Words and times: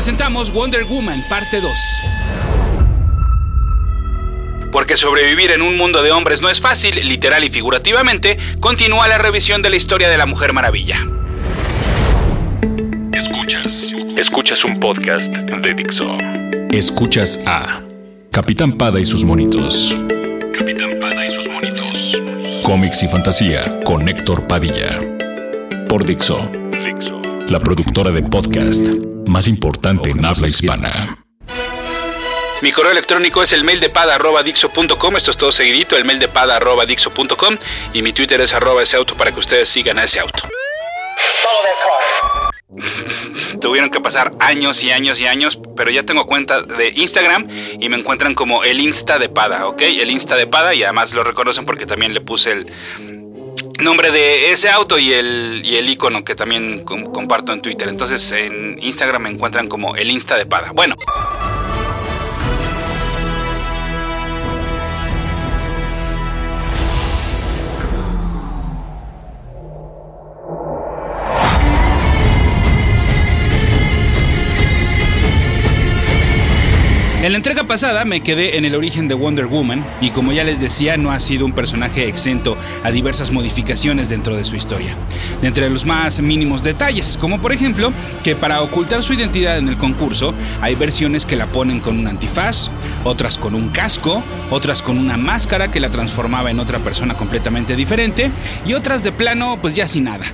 presentamos 0.00 0.50
Wonder 0.50 0.84
Woman, 0.84 1.22
parte 1.28 1.60
2. 1.60 1.70
Porque 4.72 4.96
sobrevivir 4.96 5.50
en 5.50 5.60
un 5.60 5.76
mundo 5.76 6.02
de 6.02 6.10
hombres 6.10 6.40
no 6.40 6.48
es 6.48 6.58
fácil, 6.58 7.06
literal 7.06 7.44
y 7.44 7.50
figurativamente, 7.50 8.38
continúa 8.60 9.08
la 9.08 9.18
revisión 9.18 9.60
de 9.60 9.68
la 9.68 9.76
historia 9.76 10.08
de 10.08 10.16
la 10.16 10.24
Mujer 10.24 10.54
Maravilla. 10.54 11.06
Escuchas. 13.12 13.92
Escuchas 14.16 14.64
un 14.64 14.80
podcast 14.80 15.26
de 15.26 15.74
Dixo. 15.74 16.16
Escuchas 16.70 17.38
a 17.44 17.82
Capitán 18.30 18.78
Pada 18.78 19.00
y 19.00 19.04
sus 19.04 19.22
monitos. 19.26 19.94
Capitán 20.58 20.98
Pada 20.98 21.26
y 21.26 21.28
sus 21.28 21.46
monitos. 21.50 22.18
Cómics 22.62 23.02
y 23.02 23.08
fantasía 23.08 23.82
con 23.84 24.08
Héctor 24.08 24.46
Padilla. 24.46 24.98
Por 25.90 26.06
Dixo, 26.06 26.50
Dixo. 26.72 27.20
la 27.50 27.60
productora 27.60 28.10
de 28.10 28.22
podcast 28.22 29.09
más 29.30 29.46
importante 29.48 30.10
en 30.10 30.24
habla 30.24 30.48
hispana. 30.48 31.16
Mi 32.62 32.72
correo 32.72 32.92
electrónico 32.92 33.42
es 33.42 33.54
el 33.54 33.64
mail 33.64 33.80
de 33.80 33.88
pada.dixo.com. 33.88 35.16
Esto 35.16 35.30
es 35.30 35.36
todo 35.38 35.50
seguidito, 35.50 35.96
el 35.96 36.04
mail 36.04 36.18
de 36.18 36.28
pada.dixo.com. 36.28 37.56
Y 37.94 38.02
mi 38.02 38.12
Twitter 38.12 38.38
es 38.42 38.52
arroba 38.52 38.82
ese 38.82 38.98
auto 38.98 39.14
para 39.14 39.32
que 39.32 39.40
ustedes 39.40 39.68
sigan 39.70 39.98
a 39.98 40.04
ese 40.04 40.20
auto. 40.20 40.42
Tuvieron 43.60 43.90
que 43.90 44.00
pasar 44.00 44.32
años 44.40 44.82
y 44.84 44.90
años 44.90 45.18
y 45.20 45.26
años, 45.26 45.58
pero 45.76 45.90
ya 45.90 46.04
tengo 46.04 46.26
cuenta 46.26 46.62
de 46.62 46.92
Instagram 46.96 47.48
y 47.78 47.88
me 47.88 47.96
encuentran 47.96 48.34
como 48.34 48.62
el 48.64 48.80
Insta 48.80 49.18
de 49.18 49.28
Pada, 49.28 49.66
¿ok? 49.66 49.82
El 49.82 50.10
Insta 50.10 50.36
de 50.36 50.46
Pada 50.46 50.74
y 50.74 50.82
además 50.82 51.12
lo 51.12 51.24
reconocen 51.24 51.64
porque 51.64 51.86
también 51.86 52.14
le 52.14 52.20
puse 52.20 52.52
el 52.52 52.72
nombre 53.82 54.10
de 54.10 54.52
ese 54.52 54.68
auto 54.68 54.98
y 54.98 55.12
el, 55.12 55.62
y 55.64 55.76
el 55.76 55.88
icono 55.88 56.24
que 56.24 56.34
también 56.34 56.84
com- 56.84 57.12
comparto 57.12 57.52
en 57.52 57.60
Twitter. 57.62 57.88
Entonces 57.88 58.30
en 58.32 58.78
Instagram 58.82 59.22
me 59.22 59.30
encuentran 59.30 59.68
como 59.68 59.96
el 59.96 60.10
Insta 60.10 60.36
de 60.36 60.46
Pada. 60.46 60.72
Bueno. 60.72 60.96
En 77.22 77.32
la 77.32 77.36
entrega 77.36 77.64
pasada 77.64 78.06
me 78.06 78.22
quedé 78.22 78.56
en 78.56 78.64
el 78.64 78.74
origen 78.74 79.06
de 79.06 79.12
Wonder 79.12 79.44
Woman 79.44 79.84
y 80.00 80.08
como 80.08 80.32
ya 80.32 80.42
les 80.42 80.58
decía 80.58 80.96
no 80.96 81.10
ha 81.10 81.20
sido 81.20 81.44
un 81.44 81.52
personaje 81.52 82.08
exento 82.08 82.56
a 82.82 82.90
diversas 82.90 83.30
modificaciones 83.30 84.08
dentro 84.08 84.34
de 84.36 84.44
su 84.44 84.56
historia. 84.56 84.96
De 85.42 85.48
entre 85.48 85.68
los 85.68 85.84
más 85.84 86.22
mínimos 86.22 86.62
detalles, 86.62 87.18
como 87.20 87.38
por 87.38 87.52
ejemplo 87.52 87.92
que 88.24 88.36
para 88.36 88.62
ocultar 88.62 89.02
su 89.02 89.12
identidad 89.12 89.58
en 89.58 89.68
el 89.68 89.76
concurso 89.76 90.32
hay 90.62 90.76
versiones 90.76 91.26
que 91.26 91.36
la 91.36 91.44
ponen 91.44 91.80
con 91.80 91.98
un 91.98 92.08
antifaz, 92.08 92.70
otras 93.04 93.36
con 93.36 93.54
un 93.54 93.68
casco, 93.68 94.22
otras 94.50 94.80
con 94.80 94.96
una 94.96 95.18
máscara 95.18 95.70
que 95.70 95.78
la 95.78 95.90
transformaba 95.90 96.50
en 96.50 96.58
otra 96.58 96.78
persona 96.78 97.18
completamente 97.18 97.76
diferente 97.76 98.30
y 98.64 98.72
otras 98.72 99.04
de 99.04 99.12
plano 99.12 99.58
pues 99.60 99.74
ya 99.74 99.86
sin 99.86 100.04
nada. 100.04 100.24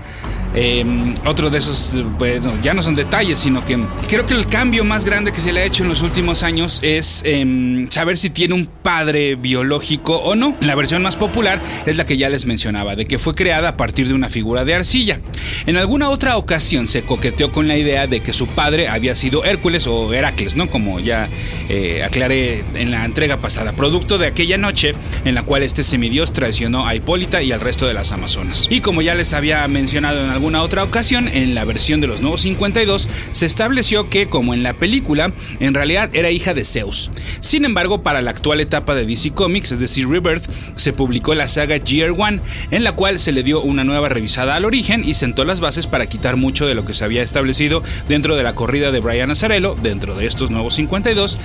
Eh, 0.56 0.84
otro 1.26 1.50
de 1.50 1.58
esos, 1.58 2.02
bueno, 2.18 2.52
ya 2.62 2.72
no 2.72 2.82
son 2.82 2.94
detalles, 2.94 3.38
sino 3.38 3.64
que 3.64 3.78
creo 4.08 4.24
que 4.24 4.34
el 4.34 4.46
cambio 4.46 4.84
más 4.84 5.04
grande 5.04 5.30
que 5.30 5.40
se 5.40 5.52
le 5.52 5.60
ha 5.60 5.64
hecho 5.64 5.82
en 5.82 5.90
los 5.90 6.00
últimos 6.00 6.42
años 6.42 6.80
es 6.82 7.22
eh, 7.26 7.86
saber 7.90 8.16
si 8.16 8.30
tiene 8.30 8.54
un 8.54 8.66
padre 8.66 9.34
biológico 9.34 10.16
o 10.16 10.34
no. 10.34 10.56
La 10.60 10.74
versión 10.74 11.02
más 11.02 11.16
popular 11.16 11.60
es 11.84 11.96
la 11.96 12.06
que 12.06 12.16
ya 12.16 12.30
les 12.30 12.46
mencionaba, 12.46 12.96
de 12.96 13.04
que 13.04 13.18
fue 13.18 13.34
creada 13.34 13.70
a 13.70 13.76
partir 13.76 14.08
de 14.08 14.14
una 14.14 14.30
figura 14.30 14.64
de 14.64 14.74
arcilla. 14.74 15.20
En 15.66 15.76
alguna 15.76 16.08
otra 16.08 16.36
ocasión 16.38 16.88
se 16.88 17.02
coqueteó 17.02 17.52
con 17.52 17.68
la 17.68 17.76
idea 17.76 18.06
de 18.06 18.20
que 18.22 18.32
su 18.32 18.46
padre 18.46 18.88
había 18.88 19.14
sido 19.14 19.44
Hércules 19.44 19.86
o 19.86 20.12
Heracles, 20.14 20.56
¿no? 20.56 20.70
Como 20.70 21.00
ya 21.00 21.28
eh, 21.68 22.02
aclaré 22.02 22.64
en 22.74 22.90
la 22.90 23.04
entrega 23.04 23.40
pasada, 23.40 23.76
producto 23.76 24.16
de 24.16 24.28
aquella 24.28 24.56
noche 24.56 24.94
en 25.24 25.34
la 25.34 25.42
cual 25.42 25.62
este 25.62 25.84
semidios 25.84 26.32
traicionó 26.32 26.86
a 26.86 26.94
Hipólita 26.94 27.42
y 27.42 27.52
al 27.52 27.60
resto 27.60 27.86
de 27.86 27.94
las 27.94 28.12
Amazonas. 28.12 28.68
Y 28.70 28.80
como 28.80 29.02
ya 29.02 29.14
les 29.14 29.32
había 29.34 29.66
mencionado 29.68 30.24
en 30.24 30.30
alguna 30.46 30.62
otra 30.62 30.84
ocasión, 30.84 31.26
en 31.26 31.56
la 31.56 31.64
versión 31.64 32.00
de 32.00 32.06
los 32.06 32.20
Nuevos 32.20 32.42
52 32.42 33.08
se 33.32 33.46
estableció 33.46 34.08
que, 34.08 34.28
como 34.28 34.54
en 34.54 34.62
la 34.62 34.74
película, 34.74 35.32
en 35.58 35.74
realidad 35.74 36.08
era 36.12 36.30
hija 36.30 36.54
de 36.54 36.64
Zeus. 36.64 37.10
Sin 37.40 37.64
embargo, 37.64 38.04
para 38.04 38.22
la 38.22 38.30
actual 38.30 38.60
etapa 38.60 38.94
de 38.94 39.04
DC 39.04 39.32
Comics, 39.32 39.72
es 39.72 39.80
decir, 39.80 40.08
Rebirth, 40.08 40.48
se 40.76 40.92
publicó 40.92 41.34
la 41.34 41.48
saga 41.48 41.78
Year 41.78 42.12
One, 42.16 42.42
en 42.70 42.84
la 42.84 42.92
cual 42.92 43.18
se 43.18 43.32
le 43.32 43.42
dio 43.42 43.60
una 43.60 43.82
nueva 43.82 44.08
revisada 44.08 44.54
al 44.54 44.64
origen 44.64 45.02
y 45.02 45.14
sentó 45.14 45.44
las 45.44 45.60
bases 45.60 45.88
para 45.88 46.06
quitar 46.06 46.36
mucho 46.36 46.68
de 46.68 46.76
lo 46.76 46.84
que 46.84 46.94
se 46.94 47.04
había 47.04 47.22
establecido 47.22 47.82
dentro 48.08 48.36
de 48.36 48.44
la 48.44 48.54
corrida 48.54 48.92
de 48.92 49.00
Brian 49.00 49.32
Azarello, 49.32 49.76
dentro 49.82 50.14
de 50.14 50.26
estos 50.26 50.52
Nuevos 50.52 50.74
52. 50.74 51.38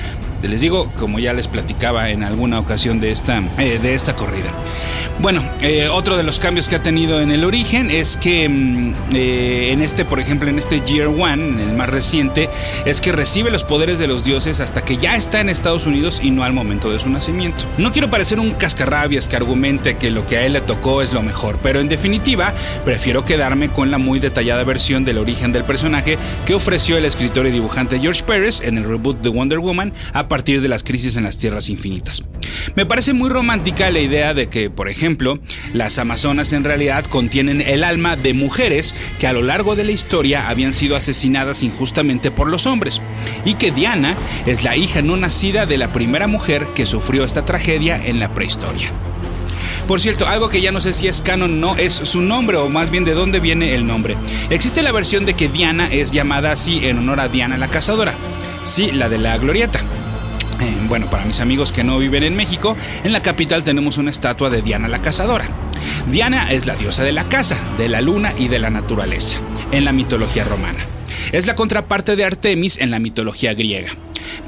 Les 0.44 0.62
digo, 0.62 0.92
como 1.00 1.18
ya 1.18 1.34
les 1.34 1.48
platicaba 1.48 2.12
en 2.12 2.24
alguna 2.24 2.60
ocasión 2.60 3.00
de 3.00 3.10
esta, 3.10 3.42
eh, 3.58 3.80
de 3.82 3.96
esta 3.96 4.16
corrida. 4.16 4.54
Bueno, 5.20 5.44
eh, 5.62 5.88
otro 5.88 6.18
de 6.18 6.24
los 6.24 6.40
cambios 6.40 6.68
que 6.68 6.76
ha 6.76 6.84
tenido 6.84 7.22
en 7.22 7.32
el 7.32 7.44
origen 7.44 7.92
es 7.92 8.18
que 8.18 8.50
mm, 8.50 8.91
eh, 9.14 9.70
en 9.72 9.82
este, 9.82 10.06
por 10.06 10.20
ejemplo, 10.20 10.50
en 10.50 10.60
este 10.60 10.82
Year 10.82 11.08
One, 11.08 11.64
el 11.64 11.74
más 11.76 11.90
reciente, 11.90 12.50
es 12.86 13.02
que 13.02 13.12
recibe 13.12 13.52
los 13.52 13.64
poderes 13.64 14.00
de 14.00 14.08
los 14.08 14.24
dioses 14.24 14.60
hasta 14.60 14.84
que 14.84 14.98
ya 14.98 15.16
está 15.16 15.42
en 15.42 15.50
Estados 15.50 15.86
Unidos 15.86 16.20
y 16.24 16.32
no 16.32 16.44
al 16.44 16.54
momento 16.54 16.92
de 16.92 17.00
su 17.00 17.10
nacimiento. 17.10 17.66
No 17.78 17.92
quiero 17.92 18.10
parecer 18.10 18.40
un 18.40 18.52
cascarrabias 18.52 19.28
que 19.28 19.36
argumente 19.36 19.98
que 19.98 20.10
lo 20.10 20.26
que 20.26 20.38
a 20.38 20.46
él 20.46 20.54
le 20.54 20.62
tocó 20.62 21.02
es 21.02 21.14
lo 21.14 21.24
mejor, 21.24 21.60
pero 21.62 21.80
en 21.80 21.90
definitiva 21.90 22.54
prefiero 22.86 23.26
quedarme 23.26 23.70
con 23.70 23.92
la 23.92 23.98
muy 23.98 24.20
detallada 24.20 24.64
versión 24.64 25.06
del 25.06 25.18
origen 25.18 25.52
del 25.52 25.64
personaje 25.64 26.18
que 26.46 26.54
ofreció 26.54 26.98
el 26.98 27.06
escritor 27.06 27.48
y 27.48 27.52
dibujante 27.52 28.00
George 28.00 28.24
Pérez 28.24 28.62
en 28.62 28.78
el 28.78 28.84
reboot 28.84 29.22
de 29.22 29.30
Wonder 29.30 29.60
Woman 29.60 29.94
a 30.14 30.28
partir 30.28 30.62
de 30.62 30.68
las 30.68 30.84
crisis 30.84 31.18
en 31.18 31.24
las 31.24 31.38
Tierras 31.38 31.70
Infinitas. 31.70 32.24
Me 32.76 32.86
parece 32.86 33.14
muy 33.14 33.30
romántica 33.30 33.90
la 33.90 34.00
idea 34.00 34.34
de 34.34 34.48
que, 34.48 34.70
por 34.70 34.90
ejemplo, 34.90 35.40
las 35.74 35.98
Amazonas 36.00 36.54
en 36.54 36.64
realidad 36.64 37.04
contienen 37.06 37.62
el 37.62 37.84
alma 37.84 38.16
de 38.16 38.34
mujeres 38.34 38.71
que 39.20 39.28
a 39.28 39.34
lo 39.34 39.42
largo 39.42 39.76
de 39.76 39.84
la 39.84 39.92
historia 39.92 40.50
habían 40.50 40.74
sido 40.74 40.96
asesinadas 40.96 41.64
injustamente 41.64 42.32
por 42.32 42.48
los 42.48 42.66
hombres, 42.66 43.02
y 43.46 43.56
que 43.56 43.72
Diana 43.72 44.16
es 44.46 44.64
la 44.64 44.78
hija 44.78 45.02
no 45.02 45.18
nacida 45.18 45.66
de 45.66 45.78
la 45.78 45.92
primera 45.92 46.28
mujer 46.28 46.68
que 46.74 46.86
sufrió 46.86 47.24
esta 47.24 47.46
tragedia 47.46 48.02
en 48.04 48.20
la 48.20 48.34
prehistoria. 48.34 48.92
Por 49.88 50.00
cierto, 50.00 50.28
algo 50.28 50.50
que 50.50 50.62
ya 50.62 50.72
no 50.72 50.80
sé 50.80 50.94
si 50.94 51.08
es 51.08 51.22
canon 51.22 51.52
o 51.52 51.74
no 51.74 51.76
es 51.76 51.94
su 51.94 52.22
nombre 52.22 52.58
o 52.58 52.70
más 52.70 52.92
bien 52.92 53.04
de 53.04 53.14
dónde 53.14 53.40
viene 53.40 53.76
el 53.76 53.86
nombre. 53.86 54.16
Existe 54.50 54.84
la 54.84 54.92
versión 54.92 55.26
de 55.26 55.34
que 55.34 55.50
Diana 55.50 55.92
es 55.92 56.12
llamada 56.12 56.52
así 56.52 56.86
en 56.86 57.00
honor 57.00 57.20
a 57.20 57.28
Diana 57.28 57.58
la 57.58 57.68
cazadora. 57.68 58.14
Sí, 58.64 58.92
la 58.92 59.10
de 59.10 59.18
la 59.18 59.38
glorieta. 59.38 59.82
Bueno, 60.92 61.10
para 61.10 61.24
mis 61.24 61.40
amigos 61.40 61.72
que 61.72 61.86
no 61.86 61.98
viven 62.00 62.24
en 62.24 62.36
México, 62.36 62.76
en 63.06 63.14
la 63.14 63.22
capital 63.22 63.64
tenemos 63.64 63.98
una 63.98 64.10
estatua 64.12 64.50
de 64.50 64.62
Diana 64.62 64.90
la 64.90 65.02
Cazadora. 65.02 65.46
Diana 66.12 66.52
es 66.52 66.66
la 66.66 66.76
diosa 66.76 67.06
de 67.06 67.14
la 67.14 67.24
caza, 67.24 67.58
de 67.78 67.88
la 67.88 68.02
luna 68.02 68.34
y 68.38 68.50
de 68.50 68.60
la 68.60 68.70
naturaleza, 68.70 69.38
en 69.72 69.86
la 69.86 69.94
mitología 69.94 70.44
romana. 70.44 70.86
Es 71.32 71.48
la 71.48 71.56
contraparte 71.56 72.18
de 72.18 72.26
Artemis 72.26 72.78
en 72.78 72.92
la 72.92 73.00
mitología 73.00 73.54
griega. 73.54 73.88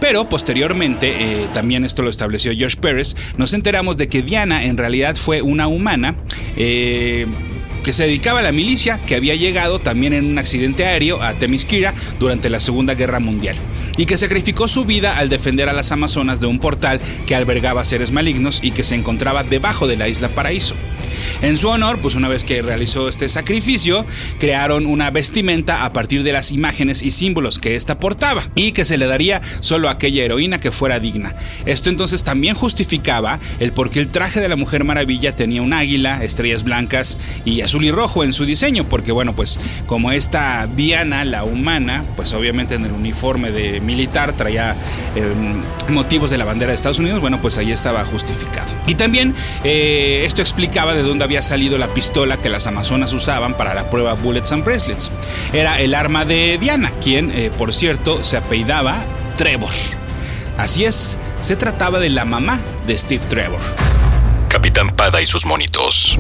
Pero 0.02 0.28
posteriormente, 0.28 1.14
eh, 1.18 1.48
también 1.54 1.86
esto 1.86 2.02
lo 2.02 2.10
estableció 2.10 2.52
George 2.54 2.76
Pérez, 2.76 3.16
nos 3.38 3.54
enteramos 3.54 3.96
de 3.96 4.10
que 4.10 4.22
Diana 4.22 4.66
en 4.66 4.76
realidad 4.76 5.16
fue 5.16 5.42
una 5.42 5.68
humana 5.68 6.18
eh, 6.58 7.26
que 7.84 7.94
se 7.94 8.06
dedicaba 8.06 8.40
a 8.40 8.44
la 8.44 8.52
milicia, 8.52 9.00
que 9.06 9.16
había 9.16 9.36
llegado 9.36 9.80
también 9.80 10.14
en 10.14 10.26
un 10.26 10.38
accidente 10.38 10.86
aéreo 10.86 11.22
a 11.22 11.34
Temisquira 11.34 11.94
durante 12.20 12.50
la 12.50 12.60
Segunda 12.60 12.96
Guerra 12.96 13.20
Mundial, 13.20 13.58
y 13.98 14.06
que 14.06 14.18
sacrificó 14.18 14.68
su 14.68 14.86
vida 14.86 15.18
al 15.18 15.30
defender 15.30 15.70
a 15.70 15.74
las 15.74 15.92
Amazonas 15.92 16.40
de 16.40 16.48
un 16.48 16.60
portal 16.60 17.02
que 17.28 17.36
albergaba 17.36 17.84
seres 17.84 18.12
malignos 18.12 18.60
y 18.64 18.72
que 18.72 18.84
se 18.84 18.96
encontraba 18.96 19.44
debajo 19.44 19.88
de 19.88 19.98
la 19.98 20.08
isla 20.08 20.34
Paraíso. 20.34 20.76
En 21.42 21.58
su 21.58 21.70
honor, 21.70 22.00
pues 22.00 22.16
una 22.16 22.28
vez 22.28 22.44
que 22.44 22.62
realizó 22.62 23.08
este 23.08 23.30
sacrificio, 23.30 24.06
crearon 24.40 24.86
una 24.86 25.12
vestimenta 25.12 25.86
a 25.86 25.94
partir 25.94 26.24
de 26.24 26.34
las 26.34 26.52
imágenes 26.52 27.02
y 27.02 27.12
símbolos 27.12 27.60
que 27.60 27.76
ésta 27.76 28.00
portaba 28.00 28.44
y 28.56 28.72
que 28.72 28.86
se 28.86 28.98
le 28.98 29.08
daría 29.08 29.42
solo 29.60 29.88
a 29.90 29.94
aquella 29.94 30.24
heroína 30.24 30.60
que 30.60 30.72
fuera 30.72 31.00
digna. 31.00 31.36
Esto 31.66 31.90
entonces 31.90 32.24
también 32.24 32.56
justificaba 32.56 33.40
el 33.60 33.74
por 33.74 33.90
qué 33.90 34.00
el 34.00 34.10
traje 34.10 34.40
de 34.40 34.50
la 34.50 34.56
Mujer 34.56 34.84
Maravilla 34.84 35.36
tenía 35.36 35.62
un 35.62 35.74
águila, 35.74 36.24
estrellas 36.24 36.64
blancas 36.64 37.18
y 37.46 37.62
azul 37.62 37.86
y 37.86 37.92
rojo 37.92 38.24
en 38.24 38.34
su 38.34 38.46
diseño, 38.46 38.90
porque 38.90 39.12
bueno, 39.12 39.36
pues 39.36 39.60
como 39.86 40.12
esta 40.12 40.68
Diana, 40.68 41.26
la 41.26 41.44
humana, 41.44 42.06
pues 42.16 42.34
obviamente 42.34 42.76
en 42.76 42.86
el 42.86 42.92
uniforme 42.92 43.52
de 43.52 43.82
militar 43.82 44.34
traía 44.34 44.76
eh, 45.16 45.34
motivos 45.90 46.32
de 46.32 46.38
la 46.38 46.46
bandera 46.46 46.72
de 46.72 46.76
Estados 46.76 47.00
Unidos, 47.00 47.20
bueno, 47.20 47.42
pues 47.42 47.58
ahí 47.58 47.72
estaba 47.72 48.04
justificado. 48.06 48.72
Y 48.88 48.96
también 48.96 49.34
eh, 49.64 50.24
esto 50.26 50.42
explicaba 50.42 50.94
de 50.94 51.04
dónde 51.14 51.26
había 51.26 51.44
salido 51.44 51.78
la 51.78 51.90
pistola 51.90 52.38
que 52.38 52.50
las 52.50 52.66
amazonas 52.66 53.14
usaban 53.14 53.56
para 53.56 53.76
la 53.76 53.88
prueba 53.92 54.16
Bullets 54.16 54.52
and 54.52 54.66
Bracelets. 54.66 55.12
Era 55.54 55.80
el 55.80 55.94
arma 55.94 56.26
de 56.26 56.58
Diana, 56.60 56.90
quien, 56.90 57.30
eh, 57.30 57.52
por 57.56 57.72
cierto, 57.72 58.24
se 58.24 58.36
apellidaba 58.36 59.06
Trevor. 59.36 59.70
Así 60.58 60.86
es, 60.86 61.20
se 61.40 61.56
trataba 61.56 62.00
de 62.00 62.10
la 62.10 62.26
mamá 62.26 62.60
de 62.88 62.98
Steve 62.98 63.24
Trevor. 63.28 63.60
Capitán 64.50 64.90
Pada 64.90 65.22
y 65.22 65.28
sus 65.28 65.46
monitos. 65.46 66.18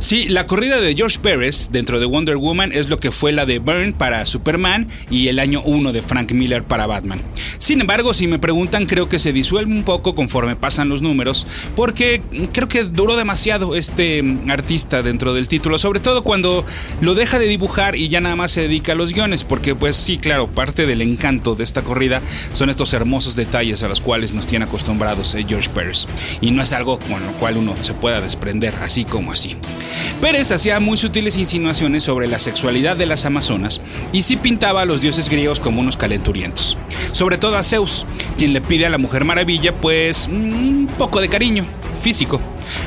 Sí, 0.00 0.30
la 0.30 0.46
corrida 0.46 0.80
de 0.80 0.94
George 0.94 1.18
Pérez 1.20 1.68
dentro 1.72 2.00
de 2.00 2.06
Wonder 2.06 2.38
Woman 2.38 2.72
es 2.72 2.88
lo 2.88 2.98
que 2.98 3.10
fue 3.10 3.32
la 3.32 3.44
de 3.44 3.58
Byrne 3.58 3.92
para 3.92 4.24
Superman 4.24 4.88
y 5.10 5.28
el 5.28 5.38
año 5.38 5.60
1 5.62 5.92
de 5.92 6.02
Frank 6.02 6.32
Miller 6.32 6.64
para 6.64 6.86
Batman. 6.86 7.20
Sin 7.58 7.82
embargo, 7.82 8.14
si 8.14 8.26
me 8.26 8.38
preguntan, 8.38 8.86
creo 8.86 9.10
que 9.10 9.18
se 9.18 9.34
disuelve 9.34 9.70
un 9.74 9.84
poco 9.84 10.14
conforme 10.14 10.56
pasan 10.56 10.88
los 10.88 11.02
números, 11.02 11.46
porque 11.76 12.22
creo 12.50 12.66
que 12.66 12.84
duró 12.84 13.14
demasiado 13.14 13.76
este 13.76 14.24
artista 14.48 15.02
dentro 15.02 15.34
del 15.34 15.48
título, 15.48 15.76
sobre 15.76 16.00
todo 16.00 16.24
cuando 16.24 16.64
lo 17.02 17.14
deja 17.14 17.38
de 17.38 17.46
dibujar 17.46 17.94
y 17.94 18.08
ya 18.08 18.22
nada 18.22 18.36
más 18.36 18.52
se 18.52 18.62
dedica 18.62 18.92
a 18.92 18.96
los 18.96 19.12
guiones, 19.12 19.44
porque 19.44 19.74
pues 19.74 19.96
sí, 19.96 20.16
claro, 20.16 20.48
parte 20.48 20.86
del 20.86 21.02
encanto 21.02 21.56
de 21.56 21.64
esta 21.64 21.82
corrida 21.82 22.22
son 22.54 22.70
estos 22.70 22.94
hermosos 22.94 23.36
detalles 23.36 23.82
a 23.82 23.88
los 23.88 24.00
cuales 24.00 24.32
nos 24.32 24.46
tiene 24.46 24.64
acostumbrados 24.64 25.34
eh, 25.34 25.44
George 25.46 25.68
Pérez, 25.68 26.06
y 26.40 26.52
no 26.52 26.62
es 26.62 26.72
algo 26.72 26.98
con 26.98 27.24
lo 27.24 27.32
cual 27.32 27.58
uno 27.58 27.76
se 27.82 27.92
pueda 27.92 28.22
desprender 28.22 28.74
así 28.80 29.04
como 29.04 29.30
así. 29.30 29.56
Pérez 30.20 30.50
hacía 30.50 30.80
muy 30.80 30.96
sutiles 30.96 31.38
insinuaciones 31.38 32.04
sobre 32.04 32.26
la 32.26 32.38
sexualidad 32.38 32.96
de 32.96 33.06
las 33.06 33.24
amazonas 33.24 33.80
y 34.12 34.22
sí 34.22 34.36
pintaba 34.36 34.82
a 34.82 34.84
los 34.84 35.00
dioses 35.00 35.28
griegos 35.28 35.60
como 35.60 35.80
unos 35.80 35.96
calenturientos. 35.96 36.76
Sobre 37.12 37.38
todo 37.38 37.56
a 37.56 37.62
Zeus, 37.62 38.06
quien 38.36 38.52
le 38.52 38.60
pide 38.60 38.86
a 38.86 38.90
la 38.90 38.98
Mujer 38.98 39.24
Maravilla 39.24 39.74
pues 39.74 40.28
un 40.28 40.90
poco 40.98 41.20
de 41.20 41.28
cariño 41.28 41.66
físico. 41.96 42.40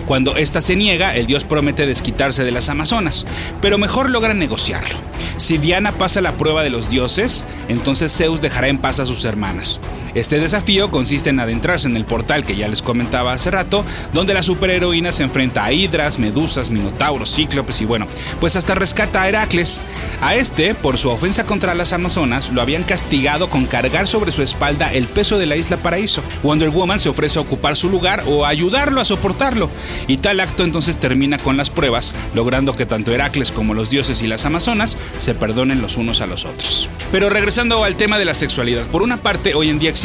Cuando 0.05 0.37
ésta 0.37 0.61
se 0.61 0.75
niega, 0.75 1.15
el 1.15 1.25
dios 1.25 1.43
promete 1.43 1.85
desquitarse 1.85 2.43
de 2.43 2.51
las 2.51 2.69
amazonas, 2.69 3.25
pero 3.61 3.77
mejor 3.77 4.09
logra 4.09 4.33
negociarlo. 4.33 4.95
Si 5.37 5.57
Diana 5.57 5.93
pasa 5.93 6.21
la 6.21 6.37
prueba 6.37 6.63
de 6.63 6.69
los 6.69 6.89
dioses, 6.89 7.45
entonces 7.67 8.15
Zeus 8.15 8.41
dejará 8.41 8.67
en 8.67 8.77
paz 8.77 8.99
a 8.99 9.05
sus 9.05 9.25
hermanas. 9.25 9.81
Este 10.15 10.39
desafío 10.39 10.91
consiste 10.91 11.31
en 11.31 11.39
adentrarse 11.39 11.87
en 11.87 11.97
el 11.97 12.05
portal 12.05 12.45
que 12.45 12.55
ya 12.55 12.67
les 12.67 12.83
comentaba 12.83 13.33
hace 13.33 13.49
rato, 13.49 13.83
donde 14.13 14.35
la 14.35 14.43
superheroína 14.43 15.11
se 15.11 15.23
enfrenta 15.23 15.65
a 15.65 15.71
hidras, 15.71 16.19
medusas, 16.19 16.69
minotauros, 16.69 17.33
cíclopes 17.33 17.81
y 17.81 17.85
bueno, 17.85 18.05
pues 18.39 18.55
hasta 18.55 18.75
rescata 18.75 19.23
a 19.23 19.27
Heracles. 19.27 19.81
A 20.21 20.35
este, 20.35 20.75
por 20.75 20.99
su 20.99 21.09
ofensa 21.09 21.47
contra 21.47 21.73
las 21.73 21.93
amazonas, 21.93 22.51
lo 22.51 22.61
habían 22.61 22.83
castigado 22.83 23.49
con 23.49 23.65
cargar 23.65 24.07
sobre 24.07 24.31
su 24.31 24.43
espalda 24.43 24.93
el 24.93 25.07
peso 25.07 25.39
de 25.39 25.47
la 25.47 25.55
isla 25.55 25.77
Paraíso. 25.77 26.21
Wonder 26.43 26.69
Woman 26.69 26.99
se 26.99 27.09
ofrece 27.09 27.39
a 27.39 27.41
ocupar 27.41 27.75
su 27.75 27.89
lugar 27.89 28.23
o 28.27 28.45
ayudarlo 28.45 29.01
a 29.01 29.05
soportarlo, 29.05 29.71
y 30.07 30.17
tal 30.17 30.39
acto 30.41 30.63
entonces 30.63 30.99
termina 30.99 31.39
con 31.39 31.57
las 31.57 31.71
pruebas, 31.71 32.13
logrando 32.35 32.75
que 32.75 32.85
tanto 32.85 33.11
Heracles 33.11 33.51
como 33.51 33.73
los 33.73 33.89
dioses 33.89 34.21
y 34.21 34.27
las 34.27 34.45
amazonas 34.45 34.95
se 35.17 35.33
perdonen 35.33 35.81
los 35.81 35.97
unos 35.97 36.21
a 36.21 36.27
los 36.27 36.45
otros. 36.45 36.89
Pero 37.11 37.31
regresando 37.31 37.83
al 37.83 37.95
tema 37.95 38.19
de 38.19 38.25
la 38.25 38.35
sexualidad, 38.35 38.87
por 38.87 39.01
una 39.01 39.17
parte 39.17 39.55
hoy 39.55 39.69
en 39.69 39.79
día 39.79 39.89
existe 39.89 40.02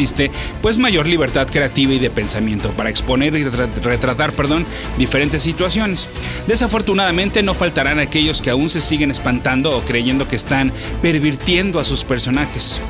pues 0.63 0.79
mayor 0.79 1.07
libertad 1.07 1.49
creativa 1.51 1.93
y 1.93 1.99
de 1.99 2.11
pensamiento 2.11 2.71
para 2.73 2.91
exponer 2.91 3.35
y 3.35 3.45
retratar 3.45 4.33
perdón, 4.33 4.67
diferentes 4.97 5.43
situaciones. 5.43 6.09
Desafortunadamente 6.47 7.43
no 7.43 7.55
faltarán 7.55 7.99
aquellos 7.99 8.41
que 8.41 8.51
aún 8.51 8.69
se 8.69 8.81
siguen 8.81 9.11
espantando 9.11 9.77
o 9.77 9.83
creyendo 9.83 10.29
que 10.29 10.37
están 10.37 10.73
pervirtiendo 11.03 11.81
a 11.81 11.85
sus 11.85 12.05
personajes. 12.05 12.81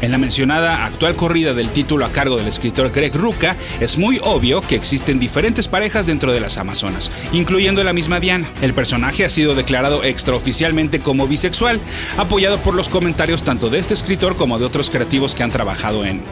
En 0.00 0.10
la 0.10 0.18
mencionada 0.18 0.84
actual 0.84 1.16
corrida 1.16 1.54
del 1.54 1.70
título 1.70 2.04
a 2.04 2.12
cargo 2.12 2.36
del 2.36 2.48
escritor 2.48 2.90
Greg 2.90 3.14
Ruca, 3.14 3.56
es 3.80 3.98
muy 3.98 4.20
obvio 4.22 4.60
que 4.60 4.74
existen 4.74 5.18
diferentes 5.18 5.68
parejas 5.68 6.06
dentro 6.06 6.32
de 6.32 6.40
las 6.40 6.58
Amazonas, 6.58 7.10
incluyendo 7.32 7.82
la 7.84 7.92
misma 7.92 8.20
Diana. 8.20 8.48
El 8.62 8.74
personaje 8.74 9.24
ha 9.24 9.28
sido 9.28 9.54
declarado 9.54 10.04
extraoficialmente 10.04 11.00
como 11.00 11.26
bisexual, 11.26 11.80
apoyado 12.16 12.58
por 12.58 12.74
los 12.74 12.88
comentarios 12.88 13.42
tanto 13.42 13.70
de 13.70 13.78
este 13.78 13.94
escritor 13.94 14.36
como 14.36 14.58
de 14.58 14.64
otros 14.64 14.90
creativos 14.90 15.34
que 15.34 15.42
han 15.42 15.50
trabajado 15.50 16.04
en, 16.04 16.22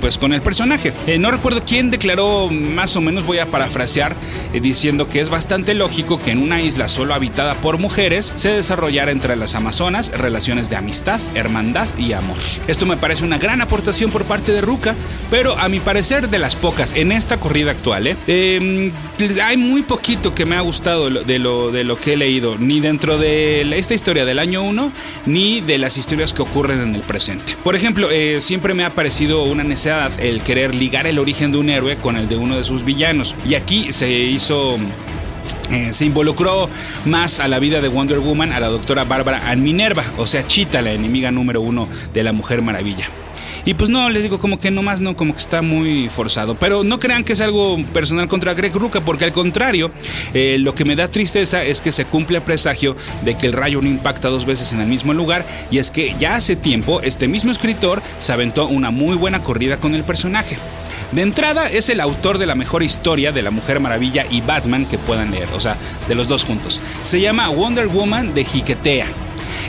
pues, 0.00 0.18
con 0.18 0.32
el 0.32 0.42
personaje. 0.42 0.92
Eh, 1.06 1.18
no 1.18 1.30
recuerdo 1.30 1.62
quién 1.64 1.90
declaró, 1.90 2.50
más 2.50 2.96
o 2.96 3.00
menos 3.00 3.24
voy 3.26 3.38
a 3.38 3.46
parafrasear, 3.46 4.16
eh, 4.52 4.60
diciendo 4.60 5.08
que 5.08 5.20
es 5.20 5.30
bastante 5.30 5.74
lógico 5.74 6.20
que 6.20 6.30
en 6.30 6.38
una 6.38 6.60
isla 6.60 6.88
solo 6.88 7.14
habitada 7.14 7.54
por 7.54 7.78
mujeres 7.78 8.32
se 8.34 8.50
desarrollara 8.50 9.10
entre 9.10 9.36
las 9.36 9.54
Amazonas 9.54 10.10
relaciones 10.12 10.70
de 10.70 10.76
amistad, 10.76 11.20
hermandad 11.34 11.88
y 11.98 12.12
amor. 12.12 12.36
Esto 12.66 12.83
me 12.86 12.96
parece 12.96 13.24
una 13.24 13.38
gran 13.38 13.60
aportación 13.60 14.10
por 14.10 14.24
parte 14.24 14.52
de 14.52 14.60
Ruka, 14.60 14.94
pero 15.30 15.58
a 15.58 15.68
mi 15.68 15.80
parecer 15.80 16.28
de 16.28 16.38
las 16.38 16.56
pocas 16.56 16.94
en 16.94 17.12
esta 17.12 17.38
corrida 17.38 17.70
actual, 17.70 18.06
¿eh? 18.06 18.16
Em, 18.26 18.92
hay 19.42 19.56
muy 19.56 19.82
poquito 19.82 20.34
que 20.34 20.46
me 20.46 20.56
ha 20.56 20.60
gustado 20.60 21.10
de 21.10 21.38
lo, 21.38 21.96
que 21.98 22.14
he 22.14 22.16
leído, 22.16 22.58
ni 22.58 22.80
dentro 22.80 23.18
de 23.18 23.62
esta 23.78 23.94
historia 23.94 24.24
del 24.24 24.38
año 24.38 24.62
1, 24.62 24.92
ni 25.26 25.60
de 25.60 25.78
las 25.78 25.96
historias 25.98 26.32
que 26.32 26.42
ocurren 26.42 26.80
en 26.80 26.94
el 26.94 27.02
presente. 27.02 27.56
Por 27.62 27.74
ejemplo, 27.76 28.10
eh, 28.10 28.40
siempre 28.40 28.74
me 28.74 28.84
ha 28.84 28.90
parecido 28.90 29.44
una 29.44 29.64
necesidad 29.64 30.18
el 30.20 30.42
querer 30.42 30.74
ligar 30.74 31.06
el 31.06 31.18
origen 31.18 31.52
de 31.52 31.58
un 31.58 31.70
héroe 31.70 31.96
con 31.96 32.16
el 32.16 32.28
de 32.28 32.36
uno 32.36 32.56
de 32.56 32.64
sus 32.64 32.84
villanos, 32.84 33.34
y 33.48 33.54
aquí 33.54 33.92
se 33.92 34.10
hizo 34.10 34.78
eh, 35.70 35.92
se 35.92 36.04
involucró 36.04 36.68
más 37.04 37.40
a 37.40 37.48
la 37.48 37.58
vida 37.58 37.80
de 37.80 37.88
Wonder 37.88 38.18
Woman 38.18 38.52
a 38.52 38.60
la 38.60 38.68
doctora 38.68 39.04
Bárbara 39.04 39.48
Ann 39.48 39.62
Minerva, 39.62 40.04
o 40.18 40.26
sea, 40.26 40.46
Chita, 40.46 40.82
la 40.82 40.92
enemiga 40.92 41.30
número 41.30 41.60
uno 41.60 41.88
de 42.12 42.22
la 42.22 42.32
Mujer 42.32 42.62
Maravilla. 42.62 43.08
Y 43.66 43.74
pues 43.74 43.88
no, 43.88 44.10
les 44.10 44.22
digo 44.22 44.38
como 44.38 44.58
que 44.58 44.70
nomás 44.70 45.00
no, 45.00 45.16
como 45.16 45.32
que 45.32 45.40
está 45.40 45.62
muy 45.62 46.10
forzado. 46.10 46.54
Pero 46.56 46.84
no 46.84 46.98
crean 46.98 47.24
que 47.24 47.32
es 47.32 47.40
algo 47.40 47.82
personal 47.92 48.28
contra 48.28 48.52
Greg 48.52 48.74
Ruca, 48.74 49.00
porque 49.00 49.24
al 49.24 49.32
contrario, 49.32 49.90
eh, 50.34 50.56
lo 50.58 50.74
que 50.74 50.84
me 50.84 50.96
da 50.96 51.08
tristeza 51.08 51.64
es 51.64 51.80
que 51.80 51.90
se 51.90 52.04
cumple 52.04 52.38
el 52.38 52.42
presagio 52.42 52.94
de 53.24 53.36
que 53.36 53.46
el 53.46 53.54
rayo 53.54 53.80
no 53.80 53.88
impacta 53.88 54.28
dos 54.28 54.44
veces 54.44 54.72
en 54.72 54.80
el 54.80 54.86
mismo 54.86 55.14
lugar. 55.14 55.46
Y 55.70 55.78
es 55.78 55.90
que 55.90 56.14
ya 56.18 56.36
hace 56.36 56.56
tiempo 56.56 57.00
este 57.00 57.26
mismo 57.26 57.52
escritor 57.52 58.02
se 58.18 58.32
aventó 58.32 58.66
una 58.66 58.90
muy 58.90 59.16
buena 59.16 59.42
corrida 59.42 59.78
con 59.78 59.94
el 59.94 60.04
personaje. 60.04 60.58
De 61.12 61.22
entrada 61.22 61.70
es 61.70 61.88
el 61.88 62.00
autor 62.00 62.38
de 62.38 62.46
la 62.46 62.54
mejor 62.54 62.82
historia 62.82 63.32
de 63.32 63.42
la 63.42 63.50
Mujer 63.50 63.80
Maravilla 63.80 64.26
y 64.28 64.40
Batman 64.40 64.86
que 64.86 64.98
puedan 64.98 65.30
leer, 65.30 65.48
o 65.54 65.60
sea, 65.60 65.76
de 66.08 66.14
los 66.14 66.28
dos 66.28 66.44
juntos. 66.44 66.80
Se 67.02 67.20
llama 67.20 67.48
Wonder 67.48 67.86
Woman 67.86 68.34
de 68.34 68.44
Jiquetea. 68.44 69.06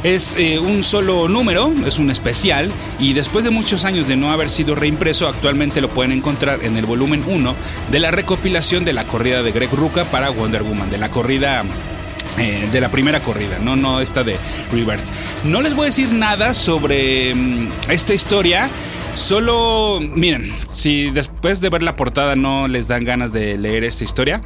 Es 0.04 0.36
eh, 0.38 0.60
un 0.60 0.84
solo 0.84 1.28
número, 1.28 1.72
es 1.86 1.98
un 1.98 2.12
especial, 2.12 2.72
y 3.00 3.14
después 3.14 3.44
de 3.44 3.52
muchos 3.52 3.86
años 3.86 4.08
de 4.08 4.16
no 4.16 4.32
haber 4.32 4.50
sido 4.50 4.76
reimpreso, 4.76 5.28
actualmente 5.28 5.82
lo 5.82 5.90
pueden 5.90 6.12
encontrar 6.12 6.60
en 6.64 6.78
el 6.78 6.86
volumen 6.86 7.24
1 7.26 7.56
de 7.92 8.00
la 8.00 8.12
recopilación 8.12 8.86
de 8.86 8.94
la 8.94 9.06
corrida 9.06 9.42
de 9.42 9.52
Greg 9.52 9.72
Ruca 9.72 10.06
para 10.06 10.30
Wonder 10.30 10.64
Woman, 10.64 10.92
de 10.92 11.00
la 11.00 11.10
corrida 11.10 11.64
eh, 12.38 12.68
de 12.72 12.82
la 12.82 12.90
primera 12.90 13.22
corrida, 13.22 13.60
no, 13.60 13.76
no 13.76 14.02
esta 14.02 14.24
de 14.24 14.38
Rebirth. 14.72 15.04
No 15.44 15.62
les 15.62 15.74
voy 15.74 15.84
a 15.84 15.86
decir 15.86 16.12
nada 16.12 16.54
sobre 16.54 17.34
mm, 17.34 17.70
esta 17.90 18.14
historia. 18.14 18.70
Solo, 19.14 20.02
miren, 20.02 20.52
si 20.68 21.10
después 21.12 21.62
de 21.62 21.70
ver 21.70 21.82
la 21.82 21.96
portada 21.96 22.36
no 22.36 22.68
les 22.68 22.89
dan 22.89 23.06
ganas 23.06 23.32
de 23.32 23.58
leer 23.58 23.86
esta 23.86 24.04
historia, 24.04 24.42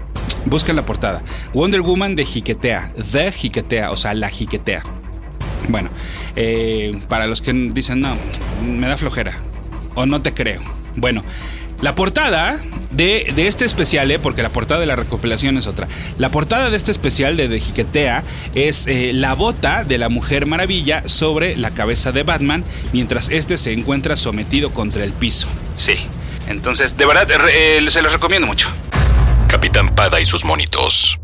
busquen 0.46 0.76
la 0.76 0.86
portada. 0.86 1.24
Wonder 1.54 1.82
Woman 1.82 2.16
de 2.16 2.26
Jiquetea, 2.26 2.94
The 3.12 3.32
Jiquetea, 3.32 3.90
o 3.90 3.98
sea, 3.98 4.14
la 4.14 4.30
Jiquetea. 4.30 4.84
Bueno, 5.70 5.90
eh, 6.36 7.00
para 7.08 7.26
los 7.26 7.42
que 7.42 7.54
dicen, 7.54 8.02
no, 8.02 8.16
me 8.64 8.88
da 8.88 8.98
flojera, 8.98 9.38
o 9.96 10.06
no 10.06 10.22
te 10.22 10.34
creo. 10.34 10.62
Bueno, 10.96 11.24
la 11.82 11.96
portada 11.96 12.60
de, 12.92 13.34
este 13.38 13.66
especial, 13.66 14.12
eh, 14.12 14.20
porque 14.20 14.42
la 14.42 14.50
portada 14.50 14.80
de 14.80 14.86
la 14.86 14.96
recopilación 14.96 15.58
es 15.58 15.68
otra. 15.68 15.88
La 16.18 16.30
portada 16.30 16.70
de 16.70 16.78
este 16.78 16.92
especial 16.92 17.38
de, 17.38 17.48
de 17.48 17.60
Jiquetea 17.60 18.24
es 18.56 18.88
eh, 18.88 19.12
la 19.14 19.36
bota 19.36 19.84
de 19.84 19.98
la 19.98 20.10
Mujer 20.10 20.46
Maravilla 20.46 21.08
sobre 21.08 21.56
la 21.56 21.72
cabeza 21.72 22.12
de 22.12 22.24
Batman, 22.24 22.64
mientras 22.94 23.30
este 23.30 23.58
se 23.58 23.74
encuentra 23.74 24.16
sometido 24.16 24.74
contra 24.74 25.04
el 25.04 25.14
piso. 25.14 25.48
Sí, 25.76 25.96
entonces 26.48 26.98
de 26.98 27.06
verdad 27.06 27.28
se 27.88 28.02
los 28.02 28.12
recomiendo 28.12 28.48
mucho. 28.48 28.70
Capitán 29.48 29.90
Pada 29.90 30.20
y 30.20 30.26
sus 30.26 30.46
monitos. 30.46 31.20